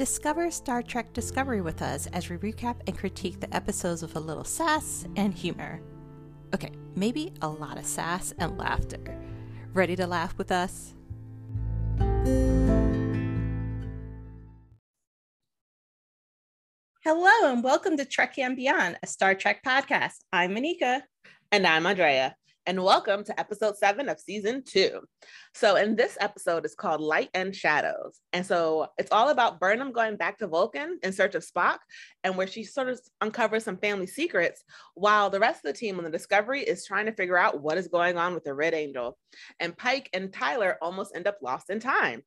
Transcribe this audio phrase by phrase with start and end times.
[0.00, 4.18] Discover Star Trek Discovery with us as we recap and critique the episodes with a
[4.18, 5.78] little sass and humor.
[6.54, 9.14] Okay, maybe a lot of sass and laughter.
[9.74, 10.94] Ready to laugh with us?
[17.04, 20.14] Hello, and welcome to Trekkie and Beyond, a Star Trek podcast.
[20.32, 21.02] I'm Moneca.
[21.52, 22.36] And I'm Andrea
[22.66, 25.00] and welcome to episode seven of season two.
[25.54, 28.20] So, in this episode, it's called Light and Shadows.
[28.32, 31.78] And so, it's all about Burnham going back to Vulcan in search of Spock,
[32.22, 34.62] and where she sort of uncovers some family secrets,
[34.94, 37.78] while the rest of the team on the Discovery is trying to figure out what
[37.78, 39.16] is going on with the Red Angel.
[39.58, 42.22] And Pike and Tyler almost end up lost in time.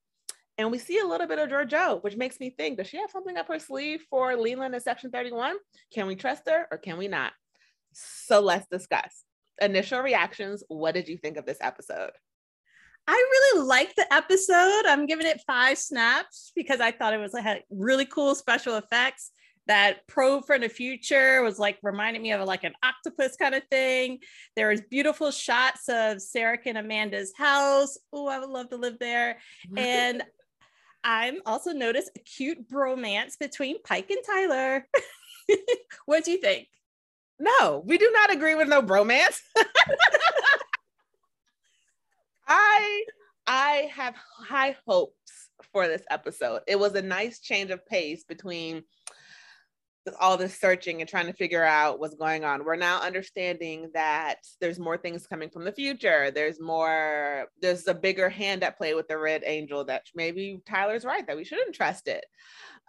[0.58, 3.12] And we see a little bit of Georgiou, which makes me think, does she have
[3.12, 5.56] something up her sleeve for Leland in Section 31?
[5.94, 7.34] Can we trust her or can we not?
[7.94, 9.24] So let's discuss
[9.64, 10.64] initial reactions.
[10.68, 12.12] What did you think of this episode?
[13.08, 14.86] I really liked the episode.
[14.86, 18.76] I'm giving it five snaps because I thought it was like had really cool special
[18.76, 19.32] effects.
[19.68, 23.64] That probe from the future was like reminding me of like an octopus kind of
[23.72, 24.20] thing.
[24.58, 27.98] There was beautiful shots of Sarek and Amanda's house.
[28.12, 29.38] Oh, I would love to live there.
[29.78, 30.22] And
[31.04, 34.88] I'm also noticed a cute bromance between Pike and Tyler.
[36.06, 36.68] what do you think?
[37.44, 39.40] No, we do not agree with no bromance.
[42.48, 43.04] I
[43.46, 46.62] I have high hopes for this episode.
[46.68, 48.84] It was a nice change of pace between
[50.22, 52.64] all this searching and trying to figure out what's going on.
[52.64, 56.32] We're now understanding that there's more things coming from the future.
[56.32, 61.06] There's more, there's a bigger hand at play with the red angel that maybe Tyler's
[61.06, 62.26] right that we shouldn't trust it.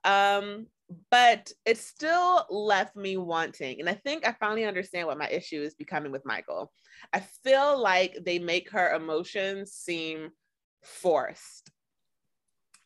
[0.05, 0.67] Um,
[1.11, 3.81] but it still left me wanting.
[3.81, 6.73] And I think I finally understand what my issue is becoming with Michael.
[7.13, 10.31] I feel like they make her emotions seem
[10.83, 11.71] forced.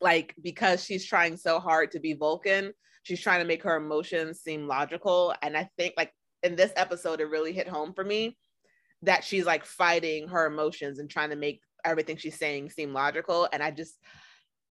[0.00, 4.40] Like because she's trying so hard to be Vulcan, she's trying to make her emotions
[4.40, 5.34] seem logical.
[5.42, 6.12] And I think like
[6.44, 8.36] in this episode, it really hit home for me
[9.02, 13.48] that she's like fighting her emotions and trying to make everything she's saying seem logical.
[13.52, 13.94] And I just,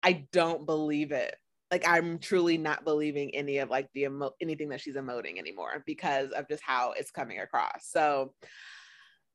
[0.01, 1.35] I don't believe it
[1.71, 5.83] like I'm truly not believing any of like the emo- anything that she's emoting anymore
[5.85, 7.87] because of just how it's coming across.
[7.89, 8.33] So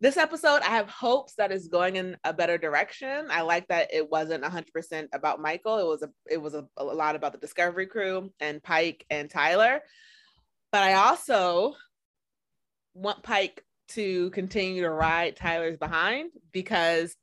[0.01, 3.27] this episode, I have hopes that is going in a better direction.
[3.31, 5.79] I like that it wasn't 100% about Michael.
[5.79, 9.31] It was a it was a, a lot about the Discovery crew and Pike and
[9.31, 9.81] Tyler.
[10.73, 11.75] But I also
[12.95, 17.15] want Pike to continue to ride Tyler's behind because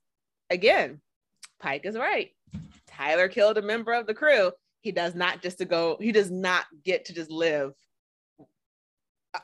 [0.49, 1.01] again,
[1.59, 2.29] Pike is right.
[2.87, 6.31] Tyler killed a member of the crew he does not just to go he does
[6.31, 7.73] not get to just live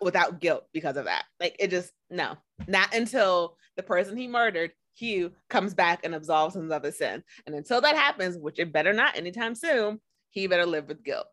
[0.02, 1.26] without guilt because of that.
[1.40, 2.38] Like it just no
[2.68, 7.24] not until the person he murdered hugh comes back and absolves him of his sin.
[7.46, 11.28] And until that happens which it better not anytime soon he better live with guilt.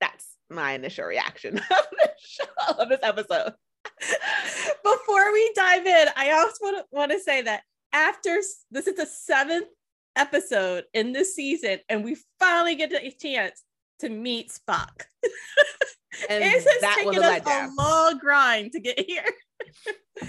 [0.00, 3.54] That's my initial reaction of this, show, of this episode.
[4.82, 8.40] Before we dive in i also want to say that after
[8.70, 9.68] this is the seventh
[10.16, 13.62] episode in this season, and we finally get a chance
[14.00, 15.04] to meet Spock.
[16.30, 19.24] And it has taken us a long grind to get here.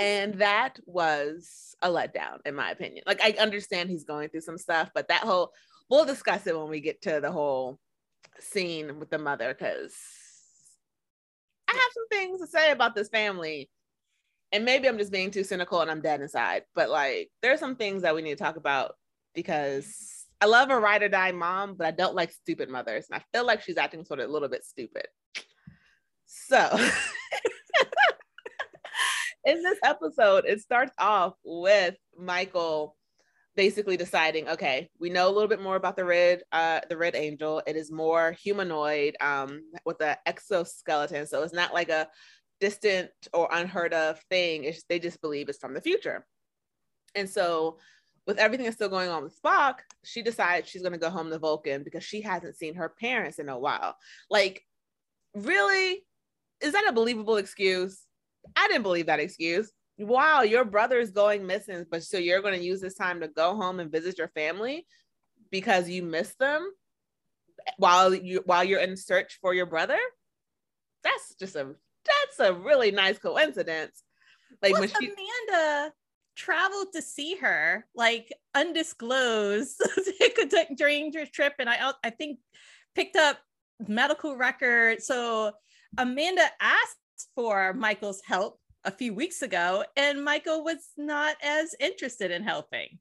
[0.00, 3.04] and that was a letdown, in my opinion.
[3.06, 5.52] Like I understand he's going through some stuff, but that whole
[5.88, 7.78] we'll discuss it when we get to the whole
[8.40, 9.94] scene with the mother because
[11.68, 13.70] I have some things to say about this family
[14.52, 17.76] and maybe I'm just being too cynical and I'm dead inside, but like there's some
[17.76, 18.94] things that we need to talk about
[19.34, 23.06] because I love a ride or die mom, but I don't like stupid mothers.
[23.10, 25.06] And I feel like she's acting sort of a little bit stupid.
[26.26, 26.68] So
[29.44, 32.96] in this episode, it starts off with Michael
[33.54, 37.14] basically deciding, okay, we know a little bit more about the red, uh, the red
[37.14, 37.62] angel.
[37.66, 41.26] It is more humanoid, um, with the exoskeleton.
[41.26, 42.08] So it's not like a
[42.62, 44.62] distant or unheard of thing.
[44.62, 46.24] It's, they just believe it's from the future.
[47.16, 47.78] And so,
[48.24, 51.28] with everything that's still going on with Spock, she decides she's going to go home
[51.28, 53.96] to Vulcan because she hasn't seen her parents in a while.
[54.30, 54.62] Like,
[55.34, 56.06] really?
[56.60, 58.00] Is that a believable excuse?
[58.54, 59.72] I didn't believe that excuse.
[59.98, 63.28] Wow, your brother is going missing, but so you're going to use this time to
[63.28, 64.86] go home and visit your family
[65.50, 66.70] because you miss them
[67.76, 69.98] while you while you're in search for your brother?
[71.02, 74.02] That's just a that's a really nice coincidence.
[74.60, 75.92] Like when she Amanda
[76.36, 79.82] traveled to see her, like undisclosed,
[80.76, 82.38] during her trip, and I I think
[82.94, 83.38] picked up
[83.86, 85.06] medical records.
[85.06, 85.52] So
[85.98, 86.96] Amanda asked
[87.34, 92.98] for Michael's help a few weeks ago, and Michael was not as interested in helping.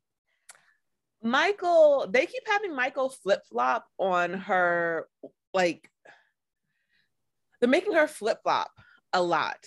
[1.23, 5.07] Michael, they keep having Michael flip flop on her,
[5.53, 5.89] like,
[7.59, 8.71] they're making her flip flop
[9.13, 9.57] a lot.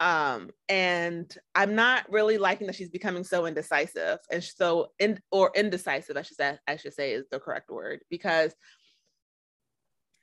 [0.00, 5.50] Um, and I'm not really liking that she's becoming so indecisive and so in or
[5.56, 8.54] indecisive, I should say, I should say is the correct word because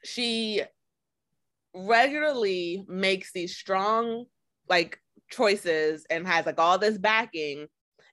[0.06, 0.62] she
[1.74, 4.26] regularly makes these strong
[4.70, 5.00] like
[5.30, 7.68] choices and has like all this backing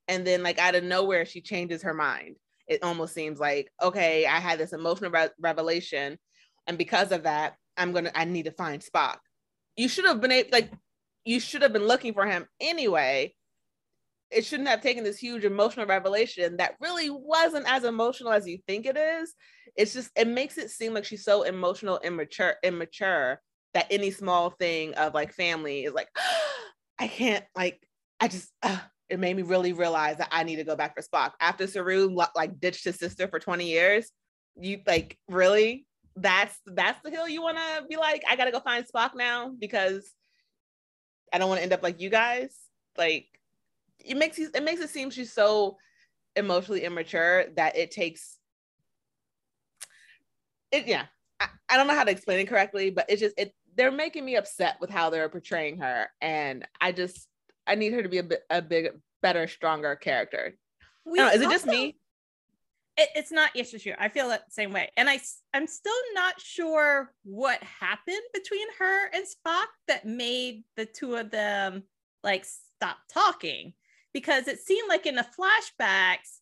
[0.09, 2.37] and then like out of nowhere she changes her mind
[2.67, 6.19] it almost seems like okay i had this emotional re- revelation
[6.67, 9.19] and because of that i'm gonna i need to find spock
[9.77, 10.71] you should have been able like
[11.25, 13.35] you should have been looking for him anyway.
[14.31, 18.59] It shouldn't have taken this huge emotional revelation that really wasn't as emotional as you
[18.67, 19.35] think it is.
[19.77, 23.41] It's just it makes it seem like she's so emotional immature immature
[23.75, 26.09] that any small thing of like family is like
[26.99, 27.81] i can't like
[28.21, 28.79] i just uh,
[29.13, 31.33] it made me really realize that I need to go back for Spock.
[31.39, 34.11] After Saru like ditched his sister for 20 years,
[34.59, 35.85] you like really
[36.17, 39.15] that's that's the hill you want to be like I got to go find Spock
[39.15, 40.13] now because
[41.33, 42.55] I don't want to end up like you guys.
[42.97, 43.27] Like
[43.99, 45.79] it makes you, it makes it seem she's so
[46.37, 48.39] emotionally immature that it takes
[50.71, 51.05] it yeah.
[51.41, 54.25] I, I don't know how to explain it correctly, but it's just it they're making
[54.25, 57.27] me upset with how they're portraying her and I just
[57.67, 58.91] I need her to be a bit a big
[59.23, 60.57] better, stronger character.
[61.05, 61.97] We know, is it just me?
[62.97, 63.51] It, it's not.
[63.55, 63.95] You.
[63.99, 65.19] I feel that same way, and I
[65.55, 71.31] I'm still not sure what happened between her and Spock that made the two of
[71.31, 71.85] them
[72.23, 73.73] like stop talking
[74.13, 76.41] because it seemed like in the flashbacks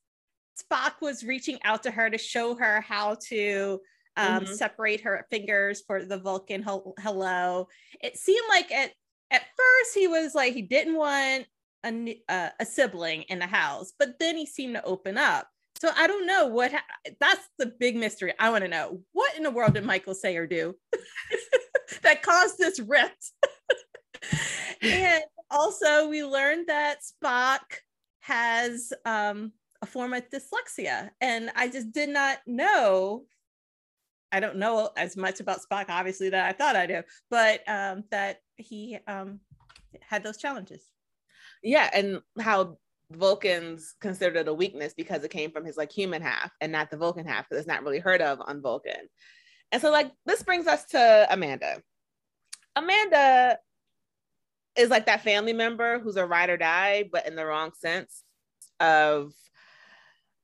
[0.60, 3.80] Spock was reaching out to her to show her how to
[4.16, 4.52] um, mm-hmm.
[4.52, 6.64] separate her fingers for the Vulcan
[6.98, 7.68] hello.
[8.00, 8.90] It seemed like at
[9.30, 11.46] at first he was like he didn't want
[11.84, 15.48] a, uh, a sibling in the house but then he seemed to open up
[15.80, 16.84] so i don't know what ha-
[17.20, 20.36] that's the big mystery i want to know what in the world did michael say
[20.36, 20.74] or do
[22.02, 23.32] that caused this rift
[24.82, 27.60] and also we learned that spock
[28.20, 33.24] has um, a form of dyslexia and i just did not know
[34.32, 38.04] I don't know as much about Spock, obviously, that I thought I do, but um,
[38.10, 39.40] that he um,
[40.00, 40.84] had those challenges.
[41.62, 42.78] Yeah, and how
[43.12, 46.90] Vulcans considered it a weakness because it came from his like human half and not
[46.90, 49.08] the Vulcan half because it's not really heard of on Vulcan.
[49.72, 51.82] And so like this brings us to Amanda.
[52.76, 53.58] Amanda
[54.76, 58.22] is like that family member who's a ride or die, but in the wrong sense
[58.78, 59.32] of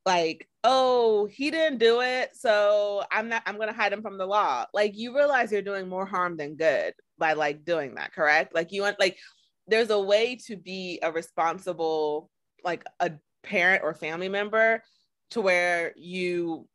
[0.04, 4.26] like, oh, he didn't do it, so I'm not I'm gonna hide him from the
[4.26, 4.64] law.
[4.74, 8.54] Like you realize you're doing more harm than good by like doing that, correct?
[8.54, 9.18] Like you want like
[9.68, 12.30] there's a way to be a responsible
[12.66, 14.82] like a parent or family member
[15.30, 16.68] to where you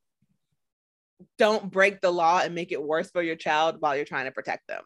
[1.38, 4.31] don't break the law and make it worse for your child while you're trying to
[4.31, 4.83] protect them.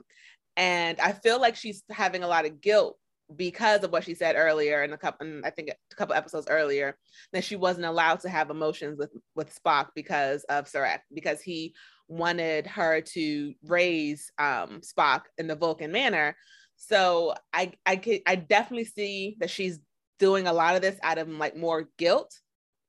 [0.57, 2.97] And I feel like she's having a lot of guilt
[3.35, 6.95] because of what she said earlier in a couple I think a couple episodes earlier
[7.33, 11.73] that she wasn't allowed to have emotions with with Spock because of Sarek because he
[12.07, 16.35] wanted her to raise um, Spock in the Vulcan manner
[16.75, 19.79] so I I I definitely see that she's
[20.19, 22.39] doing a lot of this out of like more guilt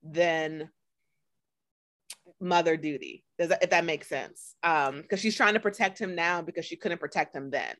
[0.02, 0.70] than
[2.40, 3.24] mother duty.
[3.38, 4.54] Does that, if that makes sense?
[4.62, 7.74] Um, because she's trying to protect him now because she couldn't protect him then.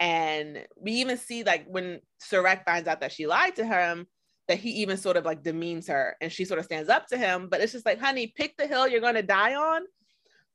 [0.00, 4.06] And we even see like when Sarek finds out that she lied to him,
[4.48, 7.16] that he even sort of like demeans her and she sort of stands up to
[7.16, 7.48] him.
[7.48, 9.82] But it's just like, honey, pick the hill you're gonna die on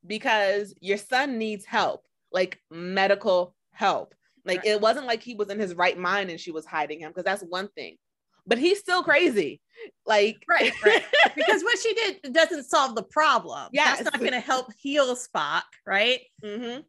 [0.05, 4.13] because your son needs help, like medical help.
[4.45, 4.67] Like right.
[4.67, 7.23] it wasn't like he was in his right mind and she was hiding him because
[7.23, 7.97] that's one thing.
[8.47, 9.61] But he's still crazy.
[10.05, 11.05] Like right, right.
[11.35, 13.69] because what she did doesn't solve the problem.
[13.73, 16.21] Yeah, that's not going to help heal Spock, right?
[16.43, 16.81] Mm-hmm.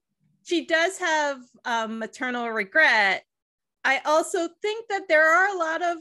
[0.44, 3.24] She does have um, maternal regret.
[3.84, 5.98] I also think that there are a lot of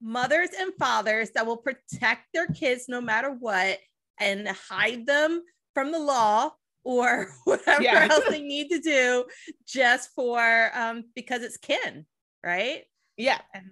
[0.00, 3.78] mothers and fathers that will protect their kids no matter what
[4.20, 5.42] and hide them
[5.74, 6.50] from the law
[6.84, 8.08] or whatever yeah.
[8.10, 9.24] else they need to do
[9.66, 12.06] just for um because it's kin
[12.44, 12.84] right
[13.16, 13.70] yeah and,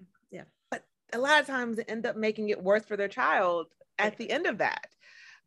[1.17, 3.67] a lot of times end up making it worse for their child
[3.99, 4.87] at the end of that.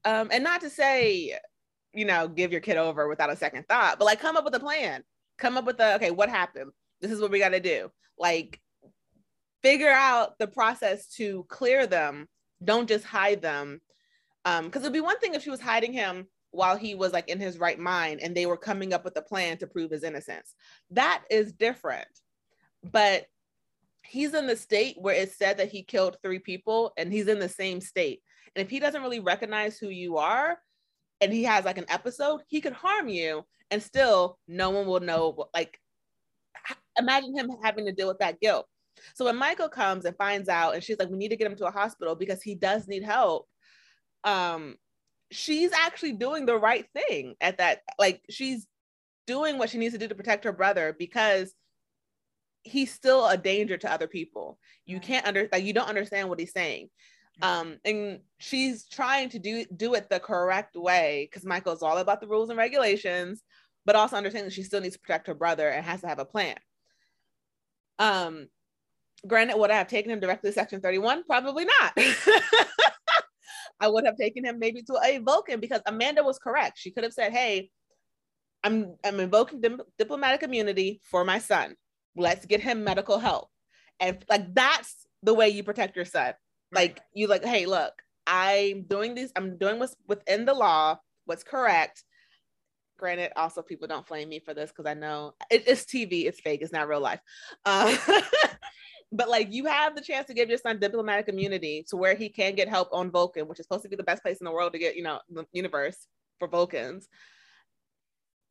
[0.06, 1.38] Um and not to say
[1.94, 4.56] you know give your kid over without a second thought but like come up with
[4.56, 5.04] a plan.
[5.38, 6.72] Come up with a, okay what happened?
[7.02, 7.92] This is what we got to do.
[8.18, 8.60] Like
[9.62, 12.28] figure out the process to clear them.
[12.64, 13.82] Don't just hide them.
[14.46, 17.30] Um because it'd be one thing if she was hiding him while he was like
[17.30, 20.04] in his right mind and they were coming up with a plan to prove his
[20.04, 20.56] innocence.
[20.92, 22.08] That is different.
[22.84, 23.28] But
[24.10, 27.40] he's in the state where it said that he killed three people and he's in
[27.40, 28.22] the same state.
[28.56, 30.58] And if he doesn't really recognize who you are
[31.22, 35.00] and he has like an episode, he could harm you and still no one will
[35.00, 35.50] know.
[35.54, 35.80] Like,
[36.98, 38.66] imagine him having to deal with that guilt.
[39.14, 41.56] So when Michael comes and finds out, and she's like, we need to get him
[41.58, 43.48] to a hospital because he does need help.
[44.24, 44.76] Um,
[45.32, 47.82] she's actually doing the right thing at that.
[48.00, 48.66] Like, she's
[49.28, 51.54] doing what she needs to do to protect her brother because
[52.70, 54.58] he's still a danger to other people.
[54.86, 56.90] You can't under like you don't understand what he's saying.
[57.42, 62.22] Um, and she's trying to do do it the correct way because Michael's all about
[62.22, 63.44] the rules and regulations,
[63.86, 66.26] but also understanding she still needs to protect her brother and has to have a
[66.26, 66.58] plan.
[67.98, 68.48] Um,
[69.26, 71.24] granted, would I have taken him directly to Section 31?
[71.26, 71.94] Probably not.
[73.82, 76.78] I would have taken him maybe to a Vulcan because Amanda was correct.
[76.78, 77.72] She could have said, "Hey,
[78.64, 79.64] I'm I'm invoking
[79.98, 81.76] diplomatic immunity for my son.
[82.20, 83.50] Let's get him medical help."
[84.00, 86.34] And like that's the way you protect your son.
[86.72, 87.94] Like you like, "Hey, look,
[88.28, 89.32] I'm doing these.
[89.36, 92.04] I'm doing what's within the law, what's correct."
[92.98, 96.42] Granted, also people don't flame me for this because I know it, it's TV, it's
[96.42, 97.22] fake, it's not real life.
[97.66, 97.96] Uh,
[99.12, 102.30] but like you have the chance to give your son diplomatic immunity to where he
[102.30, 104.52] can get help on Vulcan, which is supposed to be the best place in the
[104.52, 106.08] world to get, you know, the universe
[106.38, 107.08] for Vulcans.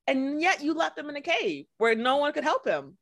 [0.06, 2.96] And yet you left him in a cave where no one could help him.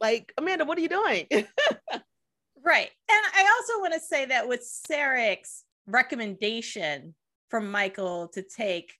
[0.00, 1.26] Like, Amanda, what are you doing?
[1.30, 2.90] right.
[3.08, 7.14] And I also want to say that with Sarek's recommendation
[7.50, 8.94] from Michael to take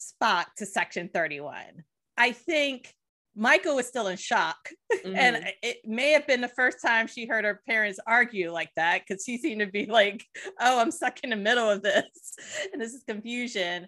[0.00, 1.84] Spock to section 31,
[2.16, 2.94] I think
[3.38, 4.56] Michael was still in shock.
[5.04, 5.16] Mm-hmm.
[5.16, 9.02] And it may have been the first time she heard her parents argue like that
[9.06, 10.24] because she seemed to be like,
[10.58, 12.34] oh, I'm stuck in the middle of this
[12.72, 13.86] and this is confusion.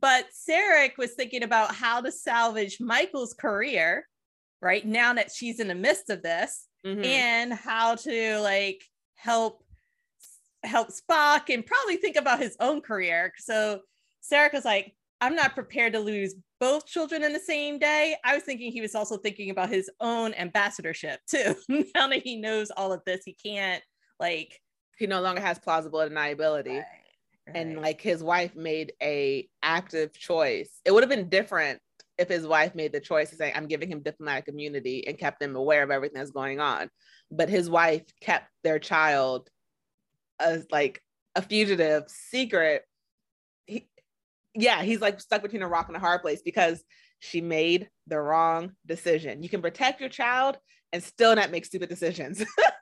[0.00, 4.08] But Sarek was thinking about how to salvage Michael's career,
[4.60, 4.84] right?
[4.84, 7.04] Now that she's in the midst of this mm-hmm.
[7.04, 8.82] and how to like
[9.14, 9.62] help
[10.64, 13.32] help Spock and probably think about his own career.
[13.38, 13.80] So
[14.22, 18.16] Sarek was like, I'm not prepared to lose both children in the same day.
[18.24, 21.54] I was thinking he was also thinking about his own ambassadorship too.
[21.68, 23.82] now that he knows all of this, he can't
[24.20, 24.60] like
[24.98, 26.78] he no longer has plausible deniability.
[26.78, 26.84] Right,
[27.46, 27.56] right.
[27.56, 30.80] And like his wife made a active choice.
[30.84, 31.80] It would have been different
[32.18, 35.42] if his wife made the choice to say, I'm giving him diplomatic immunity and kept
[35.42, 36.90] him aware of everything that's going on.
[37.30, 39.48] But his wife kept their child
[40.40, 41.02] as like
[41.34, 42.82] a fugitive secret
[44.58, 46.82] yeah, he's like stuck between a rock and a hard place because
[47.20, 49.42] she made the wrong decision.
[49.42, 50.58] You can protect your child
[50.92, 52.44] and still not make stupid decisions.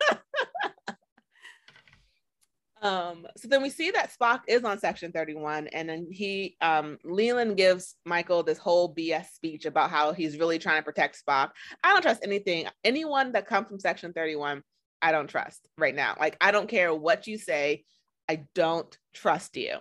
[2.82, 6.98] um, so then we see that Spock is on section 31, and then he um
[7.04, 11.50] Leland gives Michael this whole BS speech about how he's really trying to protect Spock.
[11.82, 14.62] I don't trust anything, anyone that comes from section 31,
[15.00, 16.16] I don't trust right now.
[16.20, 17.84] Like, I don't care what you say,
[18.28, 19.78] I don't trust you.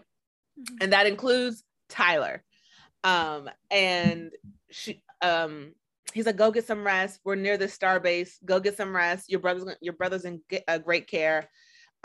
[0.59, 0.75] Mm-hmm.
[0.81, 2.43] And that includes Tyler.
[3.03, 4.31] Um, and
[4.71, 5.73] she um
[6.13, 7.19] he's like, go get some rest.
[7.25, 8.39] We're near the star base.
[8.45, 9.29] Go get some rest.
[9.29, 11.49] Your brother's your brother's in uh, great care.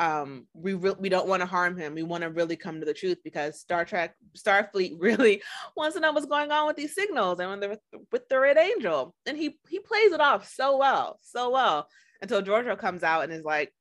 [0.01, 1.95] Um, we re- we don't want to harm him.
[1.95, 5.43] We want to really come to the truth because Star Trek, Starfleet really
[5.77, 7.79] wants to know what's going on with these signals and when they're
[8.11, 9.15] with the Red Angel.
[9.27, 11.87] And he he plays it off so well, so well
[12.23, 13.73] until Georgiou comes out and is like,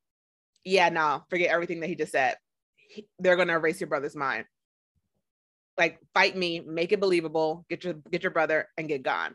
[0.66, 2.36] "Yeah, no, forget everything that he just said.
[2.76, 4.46] He, they're gonna erase your brother's mind."
[5.80, 9.34] like fight me, make it believable, get your get your brother and get gone.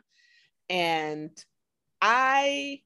[0.69, 1.31] And
[2.01, 2.81] I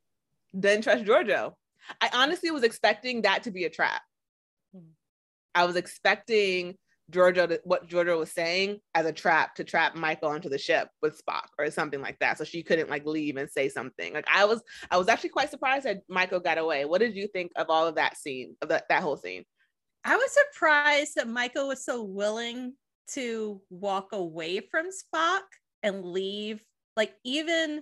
[0.58, 1.54] didn't trust Georgiou.
[2.02, 4.02] I honestly was expecting that to be a trap.
[4.76, 4.92] Mm-hmm.
[5.56, 6.76] I was expecting
[7.12, 10.90] Georgiou to, what Georgiou was saying as a trap to trap Michael onto the ship
[11.02, 14.14] with Spock or something like that, so she couldn't like leave and say something.
[14.14, 16.86] Like I was, I was actually quite surprised that Michael got away.
[16.86, 19.44] What did you think of all of that scene, of that that whole scene?
[20.04, 22.74] I was surprised that Michael was so willing
[23.14, 25.42] to walk away from Spock
[25.84, 26.64] and leave.
[26.96, 27.82] Like even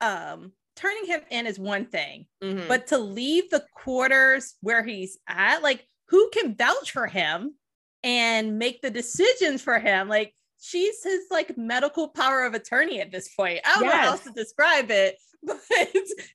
[0.00, 2.68] um turning him in is one thing, mm-hmm.
[2.68, 7.54] but to leave the quarters where he's at, like who can vouch for him
[8.02, 10.08] and make the decisions for him?
[10.08, 13.60] Like she's his like medical power of attorney at this point.
[13.64, 13.92] I don't yes.
[13.92, 15.60] know how else to describe it, but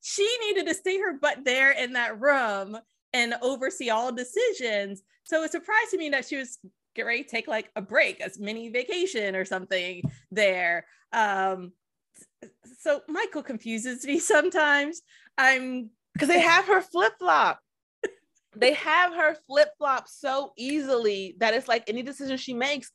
[0.01, 2.77] she needed to stay her butt there in that room
[3.13, 5.01] and oversee all decisions.
[5.23, 6.59] So it surprised me that she was
[6.95, 10.85] get ready to take like a break, a mini vacation or something there.
[11.11, 11.73] Um,
[12.79, 15.01] so Michael confuses me sometimes.
[15.37, 17.59] I'm because they have her flip flop.
[18.55, 22.91] they have her flip flop so easily that it's like any decision she makes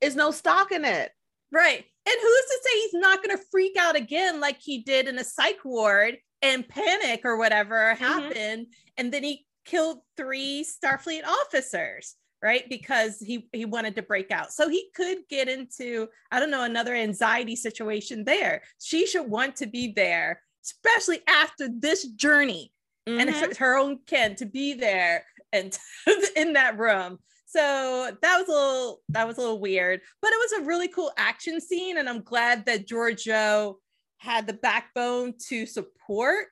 [0.00, 1.10] is no stock in it.
[1.50, 1.78] Right.
[1.78, 5.18] And who's to say he's not going to freak out again like he did in
[5.18, 8.04] a psych ward and panic or whatever mm-hmm.
[8.04, 12.68] happened and then he killed three starfleet officers right?
[12.68, 14.52] Because he he wanted to break out.
[14.52, 18.62] So he could get into i don't know another anxiety situation there.
[18.80, 22.72] She should want to be there especially after this journey
[23.08, 23.20] mm-hmm.
[23.20, 25.78] and it's her own kin to be there and
[26.36, 27.18] in that room.
[27.46, 30.88] So that was a little that was a little weird but it was a really
[30.88, 33.74] cool action scene and i'm glad that georgiou
[34.18, 36.48] had the backbone to support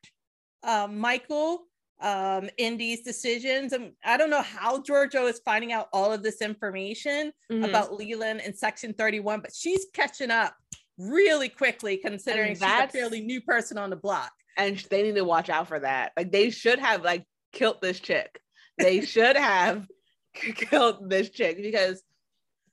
[0.62, 1.66] uh, michael
[2.00, 3.72] um, in these decisions.
[3.72, 7.64] And I don't know how Georgiou is finding out all of this information mm-hmm.
[7.64, 10.54] about Leland in Section 31, but she's catching up
[10.98, 14.32] really quickly considering she's a fairly new person on the block.
[14.56, 16.12] And they need to watch out for that.
[16.16, 18.40] Like they should have like killed this chick.
[18.78, 19.86] They should have
[20.34, 22.02] killed this chick because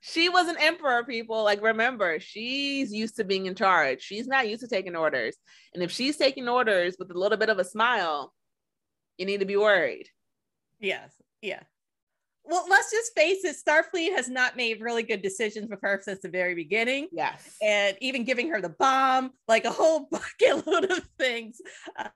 [0.05, 4.49] she was an emperor people like remember she's used to being in charge she's not
[4.49, 5.37] used to taking orders
[5.73, 8.33] and if she's taking orders with a little bit of a smile
[9.17, 10.09] you need to be worried.
[10.79, 11.11] Yes.
[11.41, 11.61] Yeah.
[12.45, 16.19] Well, let's just face it, Starfleet has not made really good decisions with her since
[16.19, 17.07] the very beginning.
[17.13, 17.55] Yes.
[17.61, 21.61] And even giving her the bomb, like a whole bucket load of things.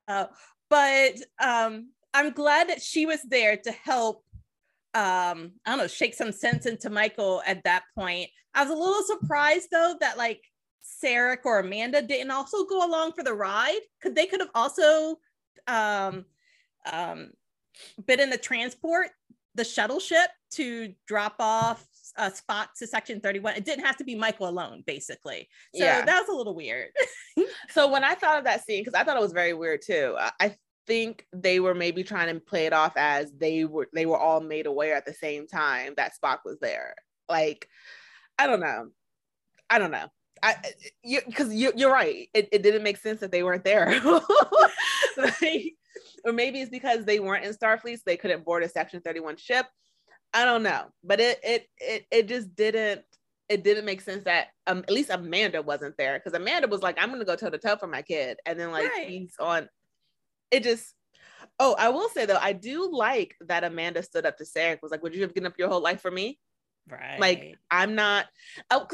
[0.08, 0.26] Uh,
[0.70, 4.26] but um, I'm glad that she was there to help,
[4.94, 8.30] um, I don't know, shake some sense into Michael at that point.
[8.54, 10.42] I was a little surprised though that like
[11.04, 13.80] Sarek or Amanda didn't also go along for the ride.
[14.02, 15.20] Could they could have also
[15.68, 16.26] um
[16.92, 17.32] um,
[18.06, 19.10] been in the transport,
[19.56, 21.86] the shuttle ship to drop off
[22.18, 23.56] a spot to section 31.
[23.56, 25.50] It didn't have to be Michael alone, basically.
[25.76, 26.06] So yeah.
[26.06, 26.90] that was a little weird.
[27.70, 30.16] so when I thought of that scene, because I thought it was very weird too,
[30.18, 30.56] I
[30.88, 34.40] think they were maybe trying to play it off as they were they were all
[34.40, 36.96] made aware at the same time that Spock was there.
[37.30, 37.68] Like,
[38.40, 38.88] I don't know.
[39.70, 40.08] I don't know.
[40.42, 40.56] I
[41.04, 42.30] you because you, you're right.
[42.34, 44.00] It, it didn't make sense that they weren't there.
[45.18, 45.74] like,
[46.26, 49.38] or maybe it's because they weren't in Starfleet, so they couldn't board a Section 31
[49.38, 49.66] ship.
[50.34, 53.02] I don't know, but it it it it just didn't
[53.50, 56.98] it didn't make sense that um at least Amanda wasn't there because Amanda was like,
[57.00, 59.08] I'm gonna go toe to toe for my kid, and then like right.
[59.08, 59.70] he's on.
[60.52, 60.94] It just.
[61.60, 64.82] Oh, I will say though, I do like that Amanda stood up to Sarek.
[64.82, 66.40] Was like, "Would you have given up your whole life for me?"
[66.90, 67.20] Right.
[67.20, 68.26] Like, I'm not.
[68.72, 68.88] Oh,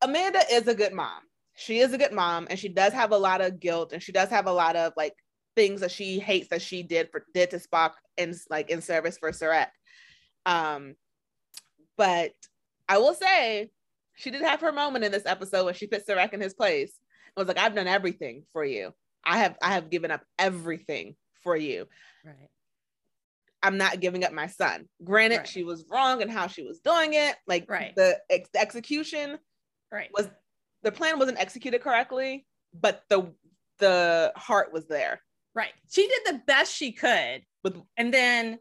[0.00, 1.22] Amanda is a good mom.
[1.54, 4.12] She is a good mom, and she does have a lot of guilt, and she
[4.12, 5.14] does have a lot of like
[5.58, 9.18] things that she hates that she did for did to Spock in like in service
[9.18, 9.66] for Sarek.
[10.46, 10.94] Um,
[11.96, 12.30] but
[12.88, 13.70] I will say
[14.14, 16.90] she did have her moment in this episode when she put Sarek in his place.
[16.90, 18.92] It was like, I've done everything for you.
[19.24, 21.86] I have I have given up everything for you.
[22.24, 22.36] Right.
[23.60, 24.88] I'm not giving up my son.
[25.02, 25.48] Granted, right.
[25.48, 27.34] she was wrong in how she was doing it.
[27.48, 27.96] Like right.
[27.96, 29.38] the, ex- the execution
[29.90, 30.08] right.
[30.14, 30.28] was
[30.84, 33.32] the plan wasn't executed correctly, but the
[33.80, 35.20] the heart was there.
[35.58, 35.72] Right.
[35.90, 37.42] She did the best she could.
[37.64, 38.60] But, and then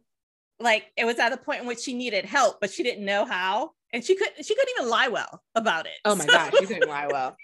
[0.59, 3.23] like it was at the point in which she needed help, but she didn't know
[3.23, 3.73] how.
[3.93, 5.93] And she could she couldn't even lie well about it.
[6.03, 6.31] Oh my so.
[6.31, 7.37] gosh, she couldn't lie well.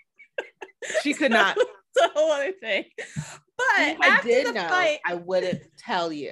[1.04, 1.56] She could not.
[1.96, 2.86] It's a whole other thing.
[2.98, 6.32] But if I did know, fight, I wouldn't tell you.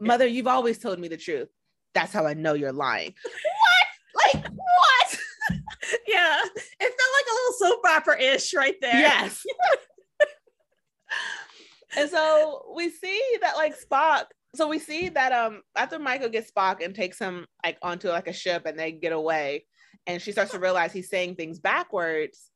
[0.00, 1.46] Mother, you've always told me the truth.
[1.94, 3.14] That's how I know you're lying.
[4.24, 4.34] what?
[4.34, 5.18] Like what?
[6.08, 6.40] yeah.
[6.42, 8.98] It felt like a little soap opera ish right there.
[8.98, 9.46] Yes.
[11.96, 14.24] And so we see that like Spock.
[14.54, 18.28] So we see that um after Michael gets Spock and takes him like onto like
[18.28, 19.66] a ship and they get away,
[20.06, 22.50] and she starts to realize he's saying things backwards.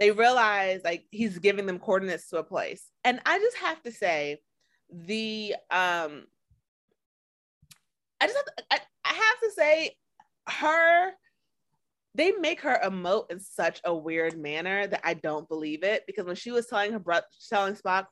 [0.00, 3.92] They realize like he's giving them coordinates to a place, and I just have to
[3.92, 4.40] say,
[4.90, 6.24] the um,
[8.20, 9.96] I just have to, I, I have to say,
[10.48, 11.12] her
[12.14, 16.26] they make her emote in such a weird manner that I don't believe it because
[16.26, 18.06] when she was telling her brother, telling Spock,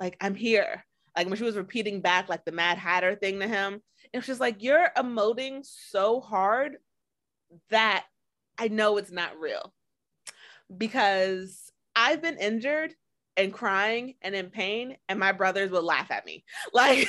[0.00, 0.84] like I'm here.
[1.16, 3.82] Like when she was repeating back like the Mad Hatter thing to him,
[4.14, 6.78] and she's like, "You're emoting so hard
[7.68, 8.06] that
[8.58, 9.72] I know it's not real."
[10.74, 12.94] Because I've been injured
[13.36, 16.44] and crying and in pain, and my brothers would laugh at me.
[16.72, 17.08] Like,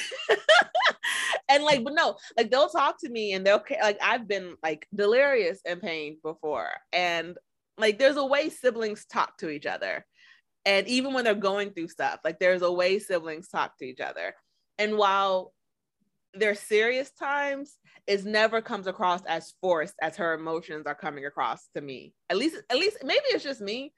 [1.48, 4.88] and like, but no, like they'll talk to me and they'll like I've been like
[4.94, 7.38] delirious in pain before, and
[7.78, 10.06] like there's a way siblings talk to each other
[10.66, 14.00] and even when they're going through stuff like there's a way siblings talk to each
[14.00, 14.36] other.
[14.78, 15.54] And while
[16.34, 21.68] their serious times it never comes across as forced as her emotions are coming across
[21.76, 22.14] to me.
[22.30, 23.94] At least at least maybe it's just me.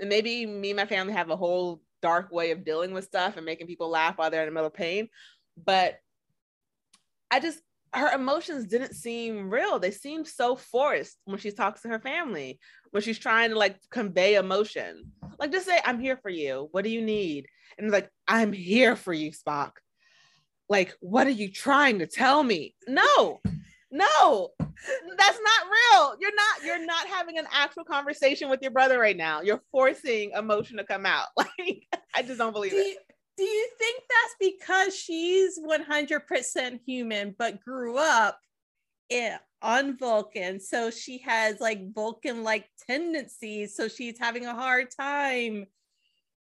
[0.00, 3.36] And maybe me and my family have a whole dark way of dealing with stuff
[3.36, 5.08] and making people laugh while they're in the middle of pain.
[5.56, 5.98] But
[7.30, 7.60] i just
[7.94, 9.78] her emotions didn't seem real.
[9.78, 12.58] They seemed so forced when she talks to her family,
[12.90, 15.12] when she's trying to like convey emotion.
[15.38, 16.68] Like just say, I'm here for you.
[16.72, 17.46] What do you need?
[17.76, 19.72] And it's like, I'm here for you, Spock.
[20.68, 22.74] Like, what are you trying to tell me?
[22.86, 23.40] No,
[23.90, 26.16] no, that's not real.
[26.20, 29.40] You're not, you're not having an actual conversation with your brother right now.
[29.40, 31.28] You're forcing emotion to come out.
[31.58, 31.82] Like,
[32.14, 32.86] I just don't believe do it.
[32.86, 32.96] you,
[33.38, 38.40] do you think that's because she's 100% human but grew up
[39.08, 40.58] in, on Vulcan?
[40.58, 43.76] So she has like Vulcan like tendencies.
[43.76, 45.66] So she's having a hard time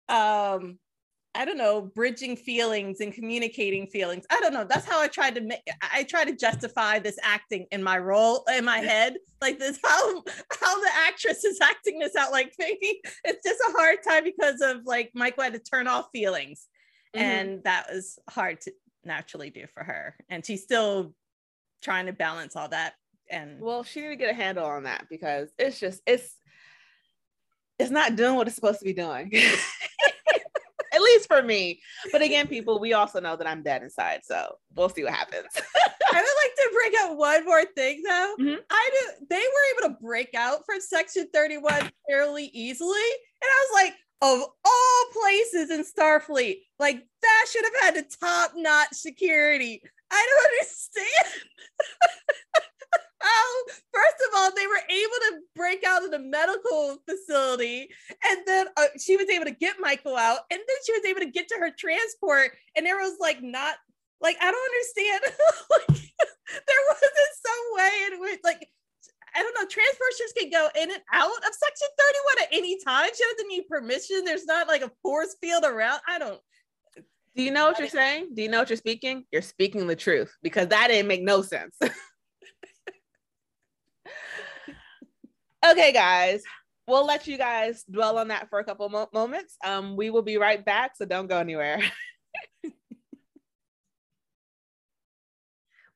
[0.09, 0.79] um
[1.39, 4.25] I don't know, bridging feelings and communicating feelings.
[4.29, 4.67] I don't know.
[4.69, 8.45] That's how I tried to make I try to justify this acting in my role
[8.53, 9.19] in my head.
[9.41, 10.25] Like this how
[10.61, 12.33] how the actress is acting this out.
[12.33, 16.09] Like maybe it's just a hard time because of like Michael had to turn off
[16.13, 16.67] feelings.
[17.15, 17.25] Mm-hmm.
[17.25, 18.73] And that was hard to
[19.05, 20.17] naturally do for her.
[20.29, 21.15] And she's still
[21.83, 22.95] trying to balance all that.
[23.31, 26.35] And well, she need to get a handle on that because it's just it's
[27.79, 29.31] it's not doing what it's supposed to be doing.
[30.99, 31.81] at least for me.
[32.11, 35.47] But again, people, we also know that I'm dead inside, so we'll see what happens.
[36.13, 38.35] I would like to bring up one more thing though.
[38.41, 38.61] Mm-hmm.
[38.71, 42.91] I do they were able to break out from section 31 fairly easily.
[43.41, 48.17] And I was like, of all places in Starfleet, like that should have had the
[48.21, 49.81] top-notch security.
[50.11, 51.43] I don't understand.
[53.21, 57.89] How, first of all, they were able to break out of the medical facility,
[58.29, 61.21] and then uh, she was able to get Michael out, and then she was able
[61.21, 63.77] to get to her transport, and there was like not
[64.21, 65.35] like I don't understand.
[65.71, 65.99] like,
[66.67, 67.13] there wasn't
[67.47, 68.69] some way in which like
[69.35, 71.89] I don't know, transporters can go in and out of section
[72.37, 73.09] 31 at any time.
[73.15, 74.25] She doesn't need permission.
[74.25, 76.01] There's not like a force field around.
[76.09, 76.41] I don't.
[77.37, 78.31] Do you know what you're saying?
[78.35, 79.25] Do you know what you're speaking?
[79.31, 81.77] You're speaking the truth because that didn't make no sense.
[85.67, 86.43] okay, guys,
[86.87, 89.57] we'll let you guys dwell on that for a couple mo- moments.
[89.65, 91.81] Um, we will be right back, so don't go anywhere.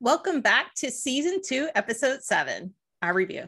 [0.01, 3.47] Welcome back to season two, episode seven, our review.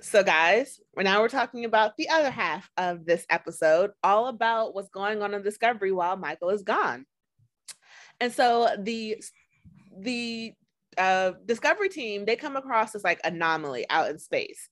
[0.00, 4.90] So, guys, now we're talking about the other half of this episode, all about what's
[4.90, 7.06] going on in Discovery while Michael is gone.
[8.20, 9.16] And so the
[9.98, 10.52] the
[10.96, 14.68] uh, Discovery team they come across this like anomaly out in space,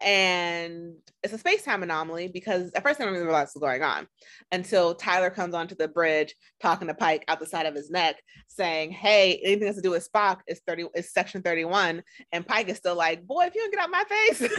[0.00, 4.06] and it's a space-time anomaly because at first I didn't realize what's going on
[4.50, 8.16] until Tyler comes onto the bridge talking to Pike out the side of his neck,
[8.48, 12.68] saying, "Hey, anything that's to do with Spock is thirty is section thirty-one," and Pike
[12.68, 14.40] is still like, "Boy, if you don't get out my face."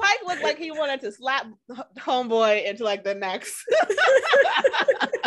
[0.00, 1.46] Pike looked like he wanted to slap
[1.98, 3.64] homeboy into like the next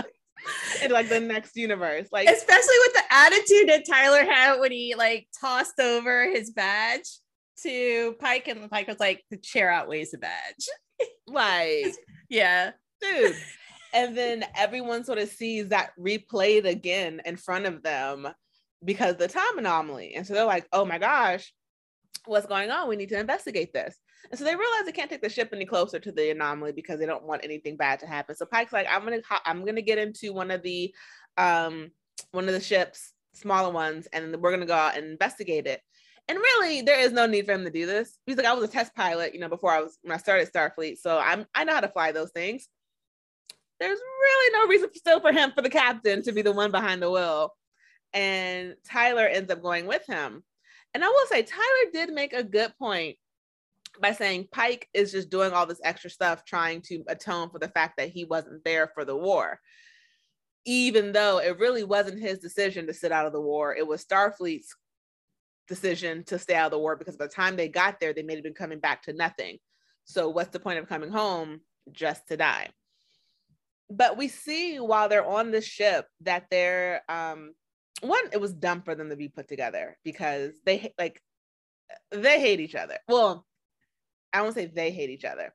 [0.84, 2.08] in like the next universe.
[2.12, 7.08] Like especially with the attitude that Tyler had when he like tossed over his badge
[7.64, 10.68] to Pike, and Pike was like, the chair outweighs the badge.
[11.28, 11.94] like,
[12.30, 12.72] yeah.
[13.02, 13.36] Dude.
[13.94, 18.28] And then everyone sort of sees that replayed again in front of them
[18.84, 20.16] because the time anomaly.
[20.16, 21.54] And so they're like, oh my gosh,
[22.26, 22.90] what's going on?
[22.90, 23.98] We need to investigate this.
[24.30, 27.00] And so they realize they can't take the ship any closer to the anomaly because
[27.00, 28.36] they don't want anything bad to happen.
[28.36, 30.94] So Pike's like, I'm gonna I'm gonna get into one of the
[31.38, 31.92] um
[32.32, 35.82] one of the ships, smaller ones, and we're gonna go out and investigate it.
[36.28, 38.18] And really, there is no need for him to do this.
[38.26, 40.52] He's like, I was a test pilot, you know, before I was when I started
[40.52, 42.68] Starfleet, so I'm I know how to fly those things.
[43.80, 47.02] There's really no reason still for him for the captain to be the one behind
[47.02, 47.54] the wheel.
[48.14, 50.44] And Tyler ends up going with him.
[50.94, 53.18] And I will say, Tyler did make a good point
[54.02, 57.70] by saying Pike is just doing all this extra stuff trying to atone for the
[57.70, 59.60] fact that he wasn't there for the war.
[60.66, 64.04] Even though it really wasn't his decision to sit out of the war, it was
[64.04, 64.76] Starfleet's
[65.68, 68.24] decision to stay out of the war because by the time they got there, they
[68.24, 69.58] may have been coming back to nothing.
[70.06, 72.70] So, what's the point of coming home just to die?
[73.90, 77.54] But we see while they're on the ship that they're, um,
[78.02, 81.22] one, it was dumb for them to be put together because they like
[82.12, 82.98] they hate each other.
[83.08, 83.46] Well,
[84.36, 85.54] I won't say they hate each other.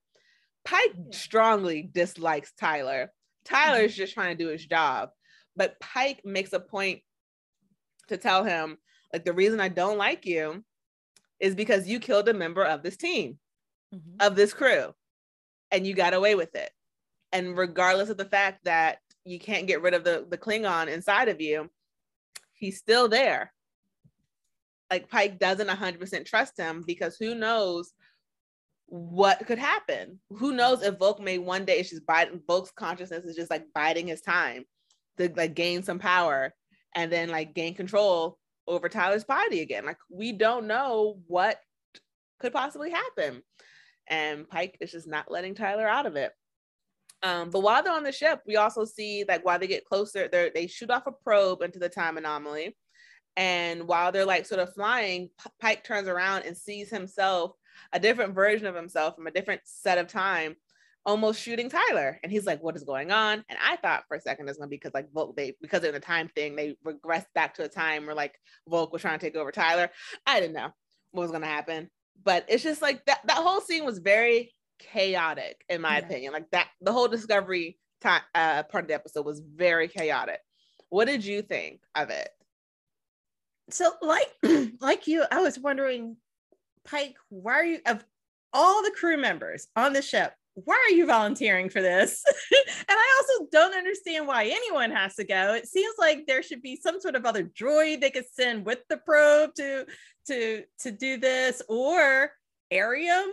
[0.64, 3.12] Pike strongly dislikes Tyler.
[3.44, 3.98] Tyler's mm-hmm.
[3.98, 5.10] just trying to do his job,
[5.56, 7.00] but Pike makes a point
[8.08, 8.78] to tell him,
[9.12, 10.64] like, the reason I don't like you
[11.38, 13.38] is because you killed a member of this team,
[13.94, 14.16] mm-hmm.
[14.20, 14.94] of this crew,
[15.70, 16.70] and you got away with it.
[17.32, 21.28] And regardless of the fact that you can't get rid of the, the Klingon inside
[21.28, 21.70] of you,
[22.52, 23.52] he's still there.
[24.90, 27.92] Like Pike doesn't 100% trust him because who knows
[28.90, 30.18] what could happen.
[30.30, 34.08] Who knows if Voq may one day she's biting Voq's consciousness is just like biding
[34.08, 34.64] his time
[35.16, 36.52] to like gain some power
[36.96, 39.86] and then like gain control over Tyler's body again.
[39.86, 41.60] Like we don't know what
[42.40, 43.42] could possibly happen.
[44.08, 46.32] And Pike is just not letting Tyler out of it.
[47.22, 50.26] Um, but while they're on the ship, we also see like while they get closer,
[50.26, 52.76] they they shoot off a probe into the time anomaly.
[53.36, 57.52] And while they're like sort of flying, P- Pike turns around and sees himself,
[57.92, 60.56] a different version of himself from a different set of time,
[61.06, 62.18] almost shooting Tyler.
[62.22, 63.44] And he's like, what is going on?
[63.48, 65.92] And I thought for a second it's gonna be because like Voq, they because of
[65.92, 68.34] the time thing, they regressed back to a time where like
[68.68, 69.90] Voq was trying to take over Tyler.
[70.26, 70.70] I didn't know
[71.12, 71.90] what was gonna happen.
[72.22, 76.04] But it's just like that that whole scene was very chaotic, in my yeah.
[76.04, 76.32] opinion.
[76.32, 80.40] Like that the whole discovery time uh part of the episode was very chaotic.
[80.90, 82.28] What did you think of it?
[83.70, 84.28] So like
[84.80, 86.16] like you, I was wondering,
[86.84, 88.04] Pike, why are you of
[88.52, 92.22] all the crew members on the ship, why are you volunteering for this?
[92.52, 95.54] and I also don't understand why anyone has to go.
[95.54, 98.80] It seems like there should be some sort of other droid they could send with
[98.88, 99.86] the probe to
[100.26, 102.30] to to do this, or
[102.72, 103.28] Airiam.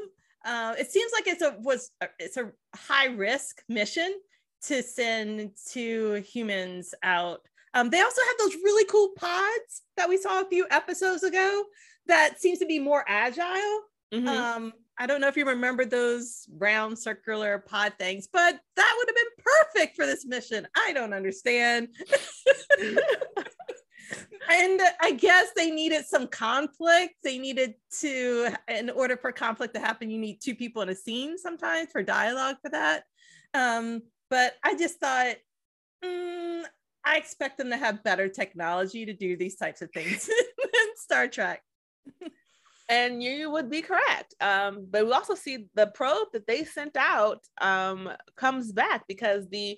[0.46, 4.14] Uh, it seems like it's a was it's a high risk mission
[4.64, 7.42] to send two humans out.
[7.74, 11.66] Um, they also have those really cool pods that we saw a few episodes ago
[12.08, 13.82] that seems to be more agile.
[14.14, 14.28] Mm-hmm.
[14.28, 19.08] Um, I don't know if you remember those round circular pod things, but that would
[19.08, 20.68] have been perfect for this mission.
[20.76, 21.90] I don't understand.
[24.50, 27.16] and I guess they needed some conflict.
[27.24, 30.96] They needed to, in order for conflict to happen, you need two people in a
[30.96, 33.04] scene sometimes for dialogue for that.
[33.54, 35.36] Um, but I just thought,
[36.04, 36.64] mm,
[37.06, 40.26] I expect them to have better technology to do these types of things
[40.58, 41.62] than Star Trek
[42.90, 44.34] and you would be correct.
[44.40, 49.48] Um, but we also see the probe that they sent out um, comes back because
[49.50, 49.78] the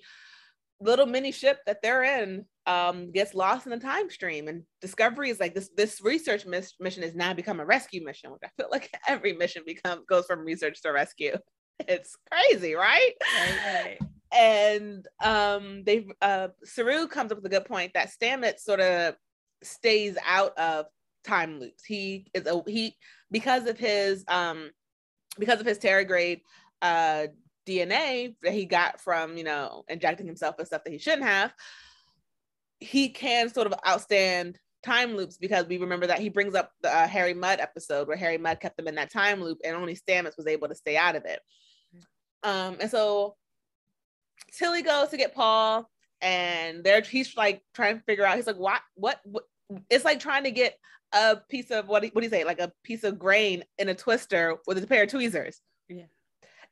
[0.80, 4.48] little mini ship that they're in um, gets lost in the time stream.
[4.48, 5.70] And Discovery is like this.
[5.76, 9.32] This research miss- mission has now become a rescue mission, which I feel like every
[9.32, 11.36] mission becomes goes from research to rescue.
[11.88, 13.12] It's crazy, right?
[13.38, 13.58] Right.
[13.74, 13.98] right.
[14.38, 19.14] And um, they uh, Saru comes up with a good point that Stamets sort of
[19.62, 20.84] stays out of
[21.24, 21.84] time loops.
[21.84, 22.96] He is a he
[23.30, 24.70] because of his um
[25.38, 26.40] because of his tardigrade
[26.82, 27.26] uh
[27.66, 31.52] DNA that he got from, you know, injecting himself with stuff that he shouldn't have,
[32.80, 36.94] he can sort of outstand time loops because we remember that he brings up the
[36.94, 39.94] uh, Harry Mudd episode where Harry Mudd kept them in that time loop and only
[39.94, 41.40] Stamets was able to stay out of it.
[42.42, 43.36] Um, and so
[44.52, 45.88] Tilly goes to get Paul
[46.22, 49.44] and there he's like trying to figure out, he's like, what, what, what,
[49.90, 50.76] it's like trying to get
[51.12, 53.94] a piece of what, what do you say, like a piece of grain in a
[53.94, 55.60] twister with a pair of tweezers.
[55.88, 56.04] Yeah.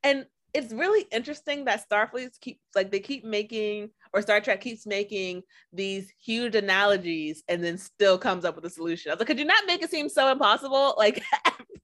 [0.03, 4.87] And it's really interesting that Starfleet keep like they keep making or Star Trek keeps
[4.87, 9.11] making these huge analogies and then still comes up with a solution.
[9.11, 10.95] I was like, could you not make it seem so impossible?
[11.09, 11.23] Like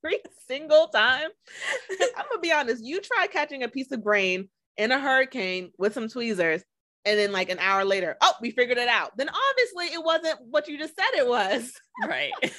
[0.03, 1.29] every single time.
[2.17, 5.95] I'm gonna be honest, you try catching a piece of grain in a hurricane with
[5.95, 6.65] some tweezers,
[7.05, 9.17] and then like an hour later, oh, we figured it out.
[9.17, 11.73] Then obviously it wasn't what you just said it was.
[12.05, 12.33] Right.
[12.41, 12.51] oh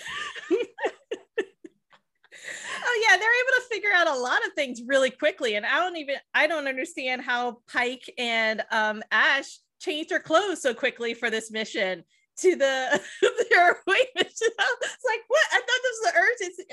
[3.03, 5.55] yeah, they're able to figure out a lot of things really quickly.
[5.55, 10.61] And I don't even I don't understand how Pike and um Ash changed their clothes
[10.61, 12.05] so quickly for this mission
[12.37, 13.01] to the
[13.51, 14.31] their away mission.
[14.37, 15.47] It's like what?
[15.51, 16.63] I thought this was the urgency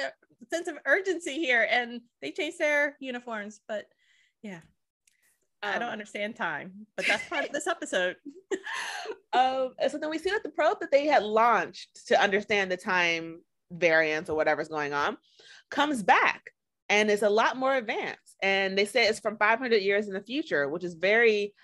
[0.52, 3.60] sense of urgency here, and they changed their uniforms.
[3.66, 3.86] But
[4.42, 4.60] yeah,
[5.62, 8.16] I don't um, understand time, but that's part of this episode.
[9.32, 12.76] um, so then we see that the probe that they had launched to understand the
[12.76, 15.16] time variance or whatever's going on
[15.70, 16.50] comes back
[16.88, 18.36] and is a lot more advanced.
[18.42, 21.54] And they say it's from 500 years in the future, which is very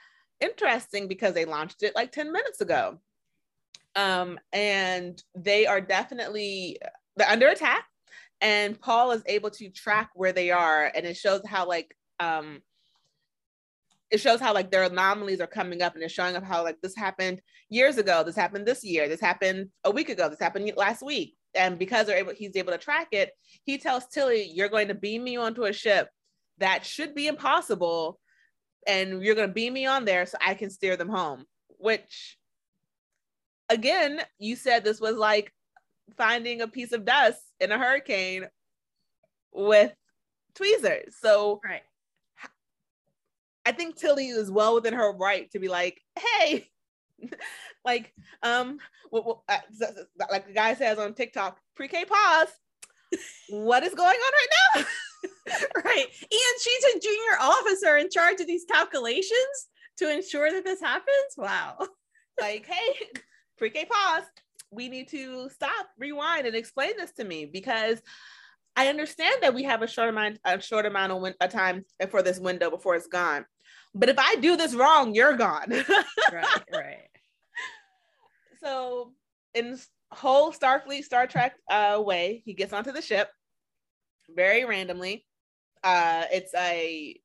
[0.41, 3.01] interesting because they launched it like 10 minutes ago.
[3.97, 6.79] Um, and they are definitely
[7.17, 7.85] they're under attack.
[8.41, 12.63] And Paul is able to track where they are, and it shows how like um
[14.11, 16.81] it shows how like their anomalies are coming up and it's showing up how like
[16.81, 20.71] this happened years ago this happened this year this happened a week ago this happened
[20.77, 21.35] last week.
[21.55, 23.31] And because they're able he's able to track it
[23.64, 26.09] he tells tilly you're going to beam me onto a ship
[26.59, 28.18] that should be impossible
[28.87, 31.44] and you're going to beam me on there so i can steer them home.
[31.79, 32.38] Which
[33.68, 35.53] again you said this was like
[36.16, 38.47] finding a piece of dust in a hurricane
[39.53, 39.92] with
[40.55, 41.16] tweezers.
[41.21, 41.83] So right
[43.69, 46.71] I think Tilly is well within her right to be like, hey,
[47.85, 48.79] like, um,
[49.13, 49.59] uh,
[50.31, 52.49] like the guy says on TikTok, pre-K pause.
[53.51, 54.85] what is going on right now?
[55.85, 56.07] right.
[56.07, 61.35] And she's a junior officer in charge of these calculations to ensure that this happens.
[61.37, 61.77] Wow.
[62.41, 63.07] like, hey,
[63.59, 64.25] pre-K pause.
[64.71, 68.01] We need to stop, rewind, and explain this to me because
[68.77, 71.85] I understand that we have a short amount, a short amount of, win- of time
[72.11, 73.45] for this window before it's gone.
[73.94, 75.70] But if I do this wrong, you're gone.
[76.33, 77.09] right, right.
[78.61, 79.12] So
[79.55, 79.79] in
[80.11, 83.31] whole Starfleet Star Trek uh, way, he gets onto the ship
[84.35, 85.24] very randomly.
[85.83, 87.16] Uh, it's a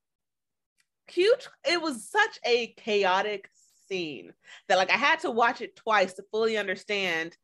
[1.08, 1.48] huge.
[1.68, 3.50] It was such a chaotic
[3.88, 4.34] scene
[4.68, 7.38] that like I had to watch it twice to fully understand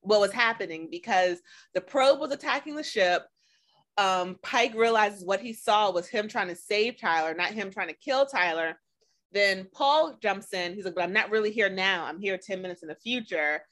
[0.00, 1.40] what was happening because
[1.72, 3.24] the probe was attacking the ship.
[3.96, 7.88] Um, Pike realizes what he saw was him trying to save Tyler, not him trying
[7.88, 8.78] to kill Tyler.
[9.32, 10.74] Then Paul jumps in.
[10.74, 12.04] He's like, "But I'm not really here now.
[12.04, 13.62] I'm here 10 minutes in the future."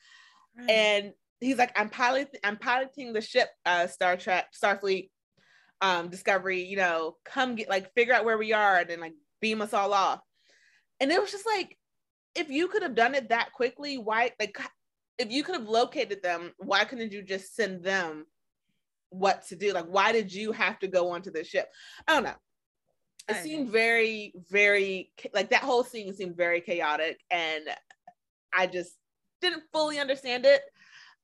[0.56, 0.70] Right.
[0.70, 2.40] And he's like, "I'm piloting.
[2.44, 5.10] I'm piloting the ship, uh, Star Trek, Starfleet,
[5.80, 6.62] um, Discovery.
[6.62, 9.72] You know, come get like figure out where we are and then like beam us
[9.72, 10.20] all off."
[11.00, 11.76] And it was just like,
[12.34, 14.56] if you could have done it that quickly, why like
[15.18, 18.26] if you could have located them, why couldn't you just send them
[19.12, 19.72] what to do?
[19.72, 21.68] Like, why did you have to go onto the ship?
[22.06, 22.34] I don't know.
[23.28, 23.72] It I seemed know.
[23.72, 27.64] very, very like that whole scene seemed very chaotic, and
[28.52, 28.92] I just
[29.40, 30.62] didn't fully understand it.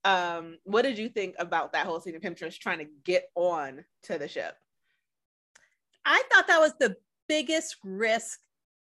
[0.04, 3.24] Um, what did you think about that whole scene of him just trying to get
[3.34, 4.54] on to the ship?
[6.04, 6.96] I thought that was the
[7.28, 8.38] biggest risk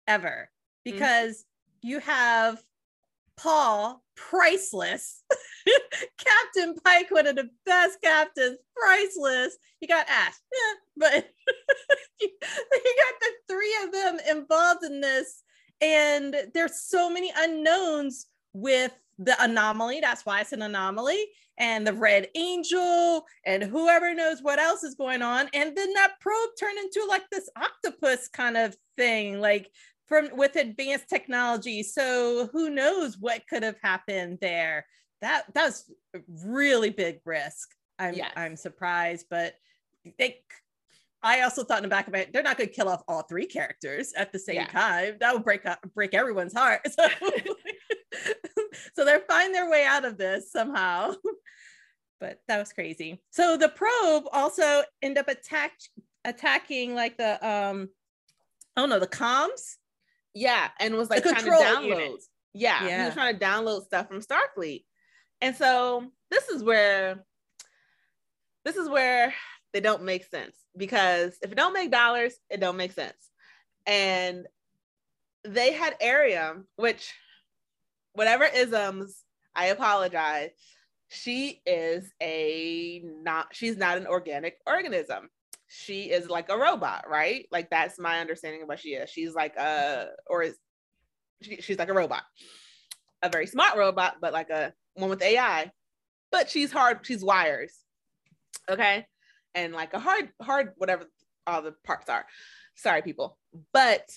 [0.09, 0.49] ever
[0.87, 0.97] mm-hmm.
[0.97, 1.89] because mm-hmm.
[1.89, 2.63] you have
[3.37, 5.23] Paul, priceless.
[6.19, 9.57] Captain Pike, one of the best captains, priceless.
[9.81, 11.15] You got Ash, yeah, but
[12.21, 15.43] you, got the three of them involved in this.
[15.81, 20.01] And there's so many unknowns with the anomaly.
[20.01, 21.25] That's why it's an anomaly.
[21.59, 25.49] And the red angel, and whoever knows what else is going on.
[25.53, 29.41] And then that probe turned into like this octopus kind of thing.
[29.41, 29.71] Like
[30.13, 31.83] from with advanced technology.
[31.83, 34.85] So who knows what could have happened there?
[35.23, 35.91] That that's
[36.45, 37.71] really big risk.
[37.99, 38.31] I'm yes.
[38.37, 39.55] I'm surprised, but
[40.19, 40.41] they
[41.23, 43.23] I also thought in the back of it, they're not going to kill off all
[43.23, 44.67] three characters at the same yeah.
[44.67, 45.17] time.
[45.21, 46.81] That would break up, break everyone's heart.
[46.91, 47.09] So,
[48.95, 51.15] so they're finding their way out of this somehow.
[52.21, 53.21] But that was crazy.
[53.31, 55.73] So the probe also end up attack
[56.25, 57.89] attacking like the um,
[58.77, 59.75] oh no, the comms
[60.35, 62.19] yeah, and was like trying to download.
[62.55, 64.85] Yeah, yeah, he was trying to download stuff from Starfleet.
[65.41, 67.25] And so this is where
[68.65, 69.35] this is where
[69.73, 73.17] they don't make sense because if it don't make dollars, it don't make sense.
[73.87, 74.47] And
[75.45, 77.13] they had Airiam, which
[78.13, 79.23] whatever isms,
[79.55, 80.51] I apologize.
[81.09, 85.29] She is a not she's not an organic organism
[85.75, 87.47] she is like a robot, right?
[87.51, 89.09] Like that's my understanding of what she is.
[89.09, 90.57] She's like a or is
[91.41, 92.23] she, she's like a robot,
[93.23, 95.71] a very smart robot, but like a one with AI.
[96.31, 97.01] But she's hard.
[97.03, 97.75] She's wires,
[98.71, 99.07] okay,
[99.55, 101.07] and like a hard hard whatever
[101.47, 102.27] all the parts are.
[102.75, 103.39] Sorry, people,
[103.73, 104.09] but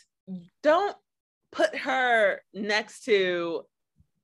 [0.62, 0.96] don't
[1.52, 3.64] put her next to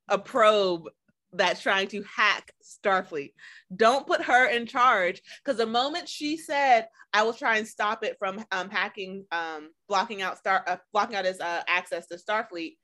[0.09, 0.89] a probe
[1.33, 3.33] that's trying to hack Starfleet.
[3.75, 8.03] Don't put her in charge because the moment she said, "I will try and stop
[8.03, 12.17] it from um, hacking, um, blocking out star, uh, blocking out his uh, access to
[12.17, 12.77] Starfleet,"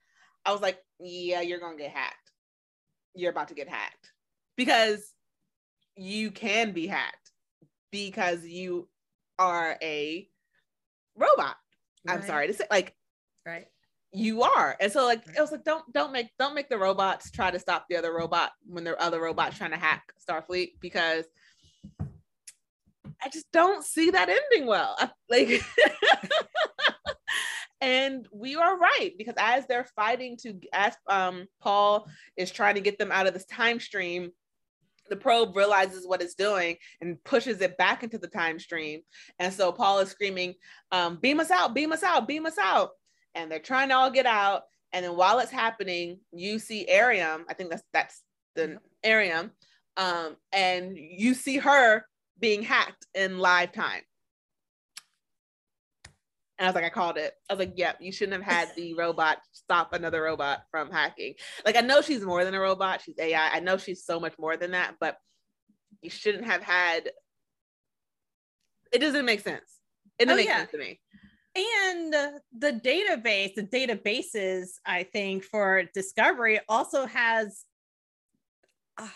[0.45, 2.31] I was like, "Yeah, you're gonna get hacked.
[3.15, 4.11] You're about to get hacked
[4.55, 5.13] because
[5.95, 7.31] you can be hacked
[7.91, 8.87] because you
[9.37, 10.27] are a
[11.15, 11.57] robot."
[12.05, 12.17] Right.
[12.17, 12.95] I'm sorry to say, like,
[13.45, 13.67] right
[14.13, 14.75] you are.
[14.79, 17.59] And so like it was like don't don't make don't make the robots try to
[17.59, 21.25] stop the other robot when the other robots trying to hack starfleet because
[23.21, 24.95] i just don't see that ending well.
[24.97, 25.61] I, like
[27.81, 32.81] and we are right because as they're fighting to as um paul is trying to
[32.81, 34.31] get them out of this time stream
[35.09, 39.01] the probe realizes what it's doing and pushes it back into the time stream.
[39.39, 40.55] And so paul is screaming
[40.91, 42.91] um, beam us out beam us out beam us out
[43.37, 44.63] and they're trying to all get out.
[44.91, 47.43] And then while it's happening, you see Airiam.
[47.47, 48.23] I think that's that's
[48.55, 49.51] the Airiam,
[49.95, 52.05] um, and you see her
[52.39, 54.01] being hacked in live time.
[56.57, 57.33] And I was like, I called it.
[57.49, 60.89] I was like, yep, yeah, you shouldn't have had the robot stop another robot from
[60.89, 61.35] hacking.
[61.65, 63.01] Like, I know she's more than a robot.
[63.01, 63.49] She's AI.
[63.49, 65.17] I know she's so much more than that, but
[66.01, 67.11] you shouldn't have had.
[68.91, 69.79] It doesn't make sense.
[70.17, 70.57] It doesn't oh, make yeah.
[70.59, 70.99] sense to me
[71.57, 72.13] and
[72.57, 77.65] the database the databases i think for discovery also has
[78.97, 79.07] uh,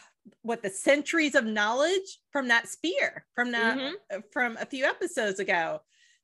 [0.41, 4.19] what the centuries of knowledge from that sphere from that mm-hmm.
[4.31, 5.79] from a few episodes ago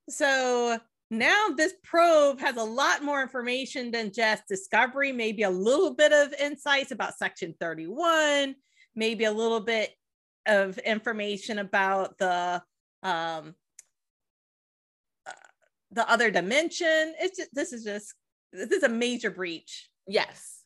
[0.09, 5.93] so now this probe has a lot more information than just discovery, maybe a little
[5.93, 8.55] bit of insights about section 31,
[8.95, 9.91] maybe a little bit
[10.45, 12.61] of information about the
[13.03, 13.51] um uh,
[15.91, 17.13] the other dimension.
[17.19, 18.13] It's just this is just
[18.51, 19.89] this is a major breach.
[20.07, 20.63] Yes.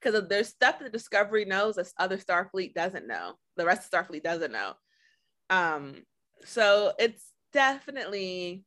[0.00, 3.34] Because there's stuff that Discovery knows that other Starfleet doesn't know.
[3.56, 4.74] The rest of Starfleet doesn't know.
[5.48, 6.02] Um,
[6.44, 8.64] so it's definitely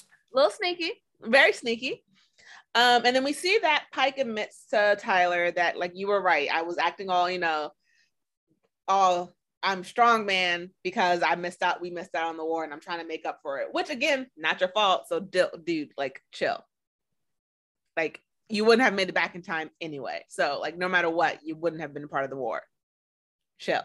[0.00, 2.04] a little sneaky, very sneaky.
[2.76, 6.48] Um, and then we see that Pike admits to Tyler that, like, you were right.
[6.52, 7.72] I was acting all, you know,
[8.86, 11.80] all I'm strong man because I missed out.
[11.80, 13.68] We missed out on the war, and I'm trying to make up for it.
[13.72, 15.04] Which again, not your fault.
[15.08, 16.64] So, dude, like, chill.
[17.96, 20.24] Like, you wouldn't have made it back in time anyway.
[20.28, 22.62] So, like, no matter what, you wouldn't have been a part of the war.
[23.58, 23.82] Chill.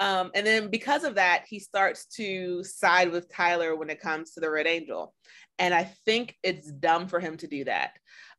[0.00, 4.32] Um, and then because of that, he starts to side with Tyler when it comes
[4.32, 5.14] to the Red Angel.
[5.58, 7.92] And I think it's dumb for him to do that.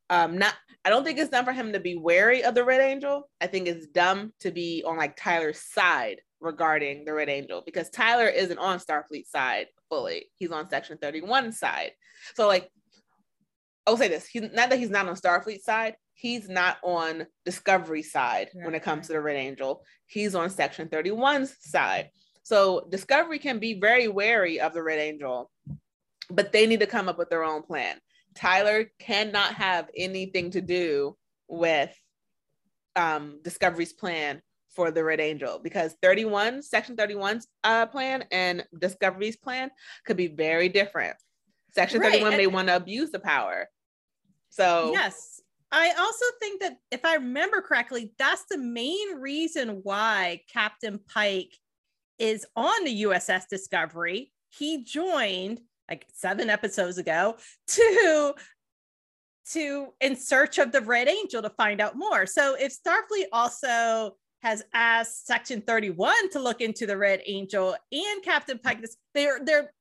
[0.09, 0.55] Um, not
[0.85, 3.29] I don't think it's dumb for him to be wary of the Red Angel.
[3.41, 7.89] I think it's dumb to be on like Tyler's side regarding the Red Angel because
[7.89, 10.29] Tyler isn't on Starfleet side fully.
[10.37, 11.91] He's on Section 31 side.
[12.35, 12.69] So like
[13.85, 18.03] I'll say this, he's not that he's not on Starfleet side, he's not on Discovery
[18.03, 19.83] side when it comes to the Red Angel.
[20.05, 22.09] He's on Section 31's side.
[22.43, 25.51] So Discovery can be very wary of the Red Angel,
[26.29, 27.97] but they need to come up with their own plan.
[28.39, 31.17] Tyler cannot have anything to do
[31.49, 31.93] with
[32.95, 39.35] um, Discovery's plan for the Red Angel because 31, Section 31's uh, plan and Discovery's
[39.35, 39.71] plan
[40.05, 41.17] could be very different.
[41.73, 42.13] Section right.
[42.13, 43.67] 31 may want to abuse the power.
[44.49, 50.41] So, yes, I also think that if I remember correctly, that's the main reason why
[50.51, 51.53] Captain Pike
[52.17, 54.31] is on the USS Discovery.
[54.49, 55.59] He joined
[55.89, 57.35] like seven episodes ago
[57.67, 58.33] to
[59.51, 62.25] to in search of the Red Angel to find out more.
[62.25, 68.23] So if Starfleet also has asked Section 31 to look into the Red Angel and
[68.23, 69.73] Captain Pike, they're they're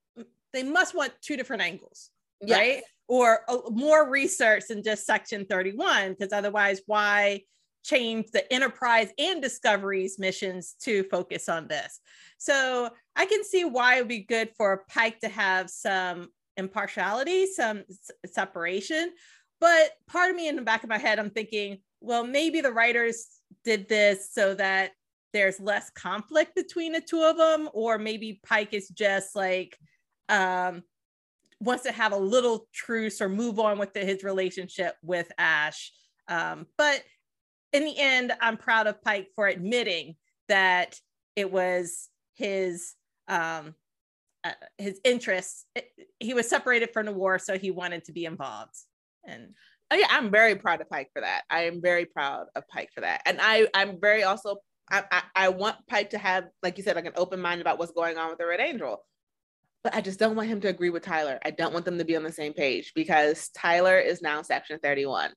[0.52, 2.58] they must want two different angles, yes.
[2.58, 2.82] right?
[3.08, 7.42] or uh, more research than just section 31 because otherwise why
[7.84, 12.00] change the enterprise and discoveries missions to focus on this
[12.38, 17.46] so i can see why it would be good for pike to have some impartiality
[17.46, 17.84] some
[18.26, 19.12] separation
[19.60, 22.72] but part of me in the back of my head i'm thinking well maybe the
[22.72, 23.26] writers
[23.64, 24.92] did this so that
[25.32, 29.76] there's less conflict between the two of them or maybe pike is just like
[30.28, 30.82] um
[31.60, 35.92] wants to have a little truce or move on with the, his relationship with Ash.
[36.28, 37.02] Um, but
[37.72, 40.16] in the end, I'm proud of Pike for admitting
[40.48, 40.98] that
[41.36, 42.94] it was his
[43.28, 43.74] um,
[44.44, 45.66] uh, his interests.
[45.74, 48.74] It, he was separated from the war, so he wanted to be involved.
[49.24, 49.54] And
[49.90, 51.42] oh, yeah, I'm very proud of Pike for that.
[51.50, 54.56] I am very proud of Pike for that, and I I'm very also
[54.90, 57.78] I, I, I want Pike to have, like you said, like an open mind about
[57.78, 59.04] what's going on with the Red Angel
[59.84, 61.38] but I just don't want him to agree with Tyler.
[61.44, 64.78] I don't want them to be on the same page because Tyler is now section
[64.82, 65.30] 31.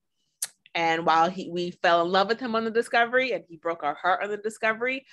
[0.74, 3.84] And while he we fell in love with him on the discovery and he broke
[3.84, 5.06] our heart on the discovery,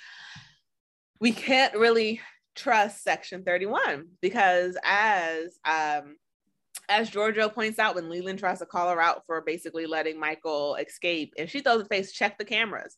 [1.19, 2.21] we can't really
[2.55, 6.15] trust section 31 because as um
[6.89, 10.75] as Georgiou points out when Leland tries to call her out for basically letting Michael
[10.75, 12.97] escape and she throws a face, check the cameras.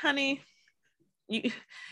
[0.00, 0.42] Honey,
[1.28, 1.50] you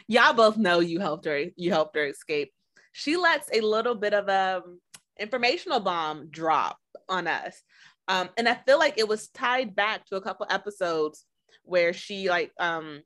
[0.09, 2.53] y'all both know you helped her, you helped her escape
[2.97, 4.81] she lets a little bit of a um,
[5.19, 6.79] informational bomb drop
[7.09, 7.61] on us.
[8.09, 11.25] Um, and I feel like it was tied back to a couple episodes
[11.63, 13.03] where she like um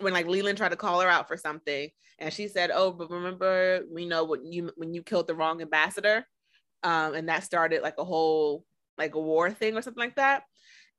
[0.00, 3.10] when like Leland tried to call her out for something and she said, Oh, but
[3.10, 6.26] remember we know what you when you killed the wrong ambassador?
[6.82, 8.64] Um, and that started like a whole
[8.98, 10.44] like a war thing or something like that.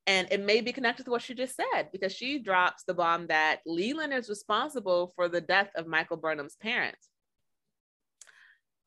[0.08, 3.28] And it may be connected to what she just said because she drops the bomb
[3.28, 7.08] that Leland is responsible for the death of Michael Burnham's parents.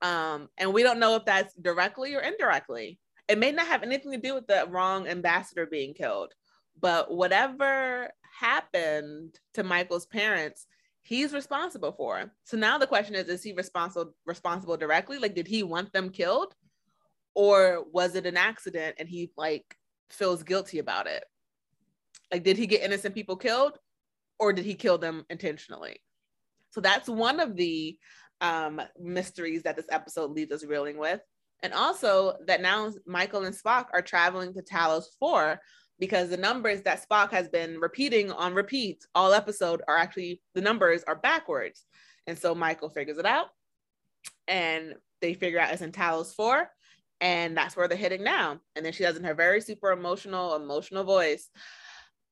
[0.03, 2.99] Um, and we don't know if that's directly or indirectly.
[3.29, 6.35] It may not have anything to do with the wrong ambassador being killed,
[6.81, 10.67] but whatever happened to Michael's parents,
[11.03, 12.33] he's responsible for.
[12.45, 15.19] So now the question is: Is he responsible responsible directly?
[15.19, 16.55] Like, did he want them killed,
[17.35, 19.77] or was it an accident and he like
[20.11, 21.25] feels guilty about it?
[22.33, 23.79] Like, did he get innocent people killed,
[24.39, 26.01] or did he kill them intentionally?
[26.71, 27.97] So that's one of the
[28.41, 31.21] um, mysteries that this episode leaves us reeling with.
[31.65, 35.59] And also that now Michael and Spock are traveling to Talos 4
[35.99, 40.61] because the numbers that Spock has been repeating on repeat all episode are actually the
[40.61, 41.87] numbers are backwards.
[42.27, 43.47] And so Michael figures it out
[44.47, 46.69] and they figure out it's in Talos 4
[47.23, 48.61] and that's where they're hitting now.
[48.77, 51.49] And then she does in her very super emotional, emotional voice,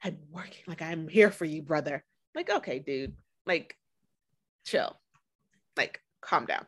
[0.05, 2.05] I'm working like I'm here for you, brother.
[2.35, 3.15] Like, okay, dude,
[3.47, 3.79] like
[4.67, 4.95] chill,
[5.75, 6.67] like calm down.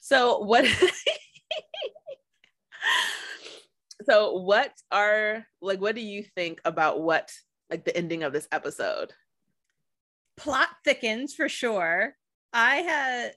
[0.00, 0.66] So what
[4.08, 7.30] so what are like what do you think about what
[7.70, 9.12] like the ending of this episode?
[10.36, 12.14] Plot thickens for sure.
[12.52, 13.32] I had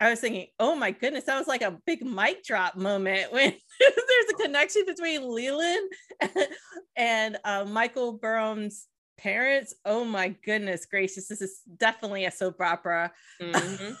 [0.00, 3.54] I was thinking, oh my goodness, that was like a big mic drop moment when
[3.78, 5.92] there's a connection between Leland
[6.96, 8.86] and, uh, Michael Burnham's
[9.18, 9.74] parents.
[9.84, 13.12] Oh my goodness gracious, this is definitely a soap opera.
[13.42, 13.92] Mm-hmm.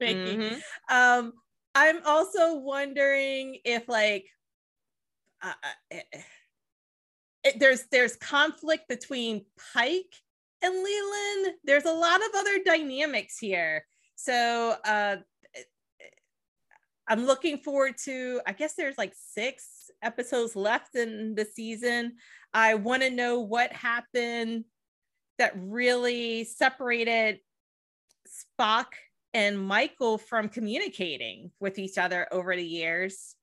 [0.00, 0.54] mm-hmm.
[0.88, 1.32] Um,
[1.78, 4.26] I'm also wondering if like
[5.42, 6.06] uh, uh it,
[7.44, 10.14] it, there's there's conflict between Pike
[10.62, 11.54] and Leland.
[11.64, 13.84] There's a lot of other dynamics here
[14.18, 15.16] so uh,
[17.08, 22.16] I'm looking forward to, I guess there's like six episodes left in the season.
[22.52, 24.64] I want to know what happened
[25.38, 27.38] that really separated
[28.26, 28.86] Spock
[29.38, 33.36] and Michael from communicating with each other over the years.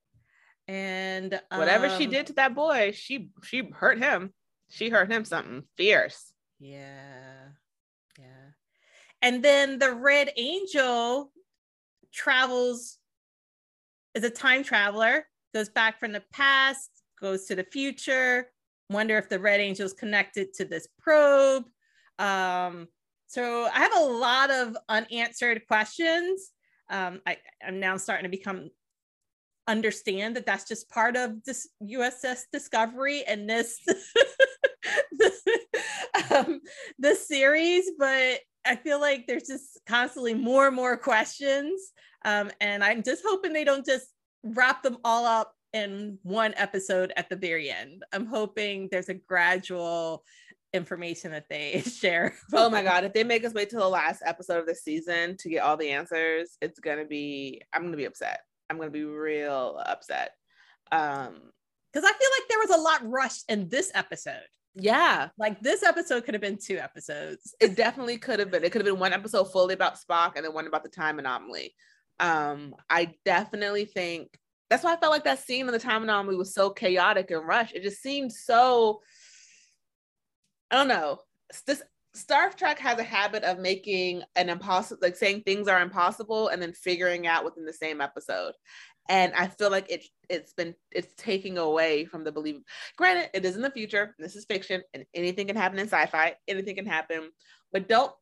[0.68, 4.34] And whatever um, she did to that boy, she she hurt him.
[4.68, 6.34] She hurt him something fierce.
[6.58, 7.48] Yeah.
[8.18, 8.50] Yeah.
[9.22, 11.32] And then the Red Angel
[12.12, 12.98] travels
[14.14, 18.50] as a time traveler, goes back from the past, goes to the future.
[18.90, 21.64] Wonder if the Red Angel is connected to this probe.
[22.18, 22.88] Um,
[23.26, 26.52] so I have a lot of unanswered questions.
[26.88, 28.70] Um, I, I'm now starting to become
[29.68, 33.80] understand that that's just part of this USS Discovery and this
[35.12, 35.42] this,
[36.30, 36.60] um,
[36.98, 41.92] this series, but I feel like there's just constantly more and more questions.
[42.24, 44.08] Um, and I'm just hoping they don't just
[44.42, 48.02] wrap them all up in one episode at the very end.
[48.12, 50.24] I'm hoping there's a gradual
[50.76, 52.34] information that they share.
[52.52, 55.36] oh my god, if they make us wait till the last episode of the season
[55.38, 58.40] to get all the answers, it's gonna be I'm gonna be upset.
[58.70, 60.30] I'm gonna be real upset.
[60.92, 61.50] Um
[61.92, 64.42] because I feel like there was a lot rushed in this episode.
[64.74, 65.30] Yeah.
[65.38, 67.54] Like this episode could have been two episodes.
[67.58, 68.64] It definitely could have been.
[68.64, 71.18] It could have been one episode fully about Spock and then one about the time
[71.18, 71.74] anomaly.
[72.20, 76.36] Um, I definitely think that's why I felt like that scene in the time anomaly
[76.36, 77.74] was so chaotic and rushed.
[77.74, 79.00] It just seemed so
[80.70, 81.20] I don't know.
[81.66, 81.82] This
[82.14, 86.60] Star Trek has a habit of making an impossible, like saying things are impossible and
[86.60, 88.54] then figuring out within the same episode
[89.08, 92.56] and I feel like it it's been it's taking away from the belief.
[92.96, 94.14] Granted, it is in the future.
[94.18, 96.34] This is fiction, and anything can happen in sci-fi.
[96.48, 97.30] Anything can happen,
[97.72, 98.12] but don't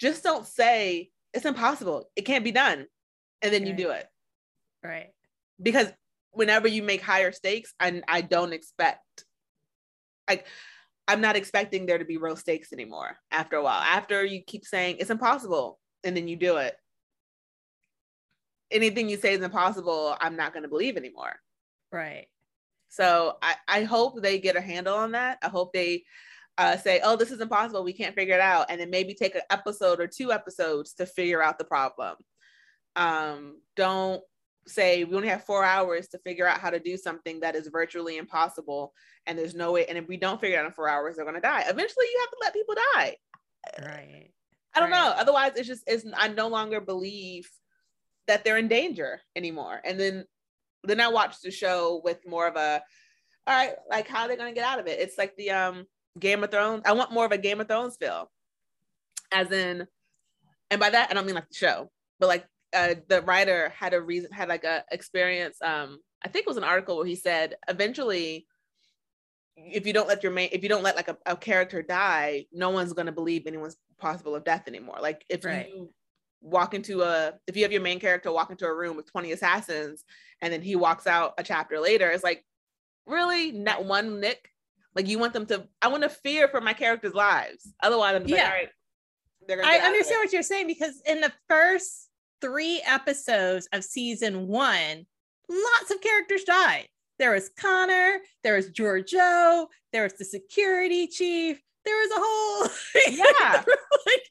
[0.00, 2.10] just don't say it's impossible.
[2.16, 2.86] It can't be done,
[3.42, 3.70] and then right.
[3.70, 4.06] you do it.
[4.82, 5.10] Right.
[5.62, 5.92] Because
[6.32, 9.24] whenever you make higher stakes, and I, I don't expect
[10.28, 10.46] like
[11.10, 13.80] I'm not expecting there to be real stakes anymore after a while.
[13.80, 16.76] After you keep saying it's impossible and then you do it,
[18.70, 21.34] anything you say is impossible, I'm not going to believe anymore.
[21.90, 22.28] Right.
[22.90, 25.38] So I, I hope they get a handle on that.
[25.42, 26.04] I hope they
[26.58, 27.82] uh, say, oh, this is impossible.
[27.82, 28.66] We can't figure it out.
[28.70, 32.18] And then maybe take an episode or two episodes to figure out the problem.
[32.94, 34.22] Um, don't
[34.66, 37.68] say we only have four hours to figure out how to do something that is
[37.68, 38.92] virtually impossible
[39.26, 39.86] and there's no way.
[39.86, 41.64] And if we don't figure it out in four hours, they're going to die.
[41.66, 43.16] Eventually, you have to let people die.
[43.80, 44.30] Right.
[44.74, 45.04] I don't right.
[45.04, 45.14] know.
[45.16, 47.48] Otherwise, it's just, it's, I no longer believe
[48.26, 49.80] that they're in danger anymore.
[49.84, 50.24] And then
[50.84, 52.82] then I watched the show with more of a
[53.46, 55.00] all right, like how are they gonna get out of it?
[55.00, 55.84] It's like the um
[56.18, 56.82] Game of Thrones.
[56.86, 58.30] I want more of a Game of Thrones feel.
[59.32, 59.86] As in,
[60.70, 63.94] and by that I don't mean like the show, but like uh, the writer had
[63.94, 65.56] a reason had like a experience.
[65.62, 68.46] Um, I think it was an article where he said eventually
[69.56, 72.46] if you don't let your main if you don't let like a, a character die
[72.52, 75.68] no one's going to believe anyone's possible of death anymore like if right.
[75.68, 75.90] you
[76.40, 79.32] walk into a if you have your main character walk into a room with 20
[79.32, 80.04] assassins
[80.40, 82.44] and then he walks out a chapter later it's like
[83.06, 84.50] really not one nick
[84.94, 88.26] like you want them to i want to fear for my characters lives otherwise i'm
[88.26, 88.36] yeah.
[88.36, 92.09] like all right i understand what you're saying because in the first
[92.40, 95.06] three episodes of season one
[95.48, 96.88] lots of characters died.
[97.18, 101.60] There was connor there was Georgiou there was the security chief.
[101.84, 102.68] There was a whole
[103.16, 103.56] yeah.
[104.06, 104.22] like,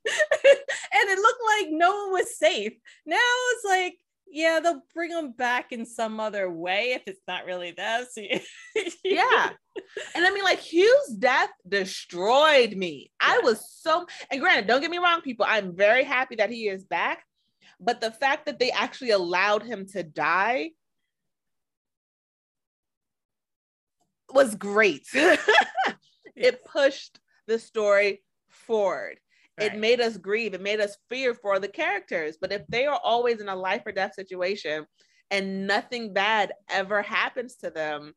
[0.94, 2.74] and it looked like no one was safe.
[3.06, 3.96] Now it's like
[4.32, 8.22] yeah they'll bring them back in some other way if it's not really them so
[9.04, 9.50] yeah.
[10.16, 13.12] And i mean like hugh's death destroyed me.
[13.22, 13.36] Yeah.
[13.36, 16.68] i was so and granted don't get me wrong people i'm very happy that he
[16.68, 17.24] is back
[17.80, 20.72] but the fact that they actually allowed him to die
[24.34, 25.08] was great.
[26.36, 29.20] it pushed the story forward.
[29.60, 29.74] Right.
[29.74, 30.54] It made us grieve.
[30.54, 32.38] It made us fear for the characters.
[32.40, 34.86] But if they are always in a life or death situation
[35.32, 38.14] and nothing bad ever happens to them,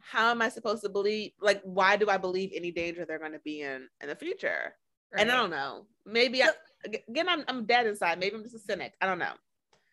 [0.00, 1.32] how am I supposed to believe?
[1.40, 4.74] Like, why do I believe any danger they're going to be in in the future?
[5.12, 5.22] Right.
[5.22, 5.86] And I don't know.
[6.06, 6.50] Maybe so, I,
[6.84, 8.18] again, I'm I'm dead inside.
[8.18, 8.94] Maybe I'm just a cynic.
[9.00, 9.32] I don't know.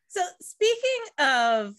[0.07, 1.75] So speaking of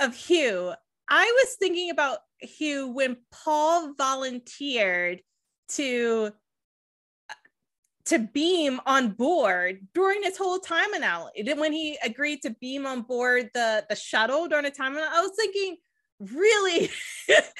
[0.00, 0.72] of Hugh,
[1.08, 5.22] I was thinking about Hugh when Paul volunteered
[5.70, 6.32] to
[8.06, 11.52] to beam on board during this whole time analogy.
[11.52, 15.32] When he agreed to beam on board the the shuttle during the time, I was
[15.36, 15.76] thinking,
[16.20, 16.90] really,
[17.28, 17.52] if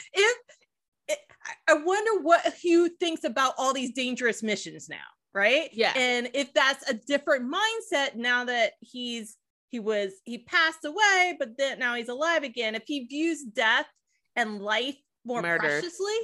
[1.69, 4.97] I wonder what Hugh thinks about all these dangerous missions now,
[5.35, 5.71] right?
[5.73, 5.93] Yeah.
[5.97, 9.37] And if that's a different mindset now that he's
[9.71, 12.75] he was he passed away, but then now he's alive again.
[12.75, 13.87] If he views death
[14.35, 15.61] and life more Murdered.
[15.61, 16.17] preciously,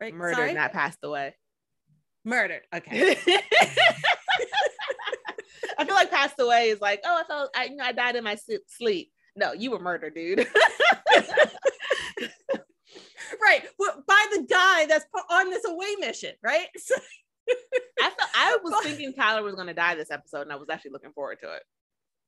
[0.00, 0.14] right?
[0.14, 0.52] Murdered, Sorry?
[0.54, 1.34] not passed away.
[2.24, 2.62] Murdered.
[2.74, 3.16] Okay.
[5.78, 8.16] I feel like passed away is like, oh, I felt I you know I died
[8.16, 8.36] in my
[8.68, 9.10] sleep.
[9.34, 10.38] No, you were murdered, dude.
[13.42, 13.64] right.
[13.78, 16.68] Well, by the guy that's on this away mission, right?
[16.76, 16.94] So-
[17.50, 20.92] I thought I was thinking Tyler was gonna die this episode, and I was actually
[20.92, 21.62] looking forward to it.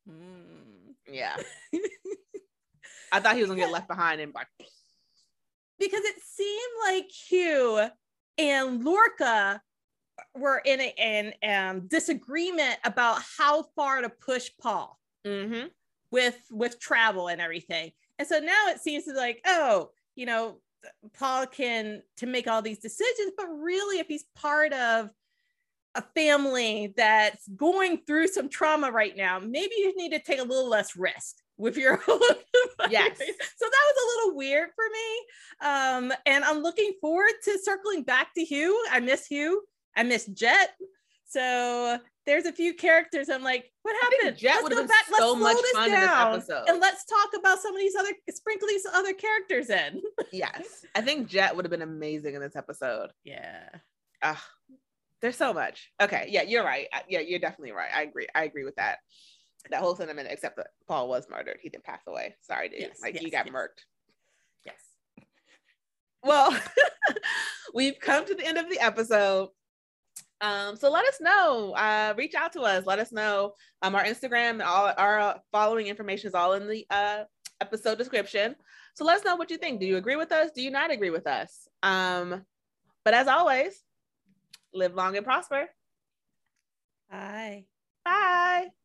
[0.08, 0.94] Mm.
[1.10, 1.36] Yeah.
[3.12, 4.48] I thought he was gonna get left behind and like
[5.78, 7.88] because it seemed like Hugh
[8.38, 9.60] and Lorca
[10.36, 15.66] were in a, an um, disagreement about how far to push Paul mm-hmm.
[16.10, 17.92] with with travel and everything.
[18.18, 20.60] And so now it seems to like, oh, you know,
[21.18, 25.10] Paul can to make all these decisions, but really, if he's part of
[25.94, 30.44] a family that's going through some trauma right now, maybe you need to take a
[30.44, 32.20] little less risk with your own
[32.90, 33.16] yes.
[33.16, 35.68] so that was a little weird for me.
[35.68, 38.84] Um and i'm looking forward to circling back to hugh.
[38.90, 39.62] I miss hugh.
[39.96, 40.70] I miss Jett
[41.26, 45.60] so there's a few characters i'm like what happened Jett let's go back so let's
[45.60, 49.12] much fun down, this and let's talk about some of these other sprinkle these other
[49.12, 50.00] characters in
[50.32, 53.68] yes i think Jett would have been amazing in this episode yeah
[54.24, 54.38] Ugh,
[55.20, 55.90] there's so much.
[56.02, 56.86] Okay, yeah, you're right.
[57.08, 57.90] Yeah, you're definitely right.
[57.94, 58.26] I agree.
[58.34, 58.98] I agree with that.
[59.70, 61.58] That whole sentiment, except that Paul was murdered.
[61.62, 62.36] He didn't pass away.
[62.42, 62.80] Sorry, dude.
[62.80, 63.54] Yes, like yes, you got yes.
[63.54, 63.84] murked.
[64.66, 65.24] Yes.
[66.22, 66.54] Well,
[67.74, 69.48] we've come to the end of the episode.
[70.44, 71.72] Um, so let us know.
[71.72, 72.84] Uh, reach out to us.
[72.84, 73.54] Let us know.
[73.80, 77.24] Um, our Instagram and all our following information is all in the uh,
[77.62, 78.54] episode description.
[78.94, 79.80] So let us know what you think.
[79.80, 80.50] Do you agree with us?
[80.54, 81.66] Do you not agree with us?
[81.82, 82.44] Um,
[83.04, 83.82] but as always,
[84.74, 85.66] live long and prosper.
[87.10, 87.64] Bye.
[88.04, 88.83] Bye.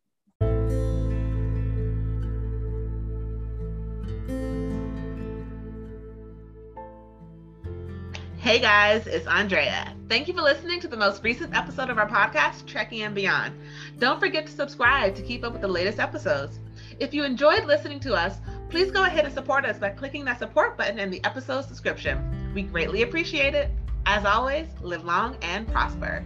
[8.49, 9.93] Hey guys, it's Andrea.
[10.07, 13.53] Thank you for listening to the most recent episode of our podcast, Trekkie and Beyond.
[13.99, 16.57] Don't forget to subscribe to keep up with the latest episodes.
[16.99, 18.37] If you enjoyed listening to us,
[18.71, 22.51] please go ahead and support us by clicking that support button in the episode's description.
[22.55, 23.69] We greatly appreciate it.
[24.07, 26.25] As always, live long and prosper.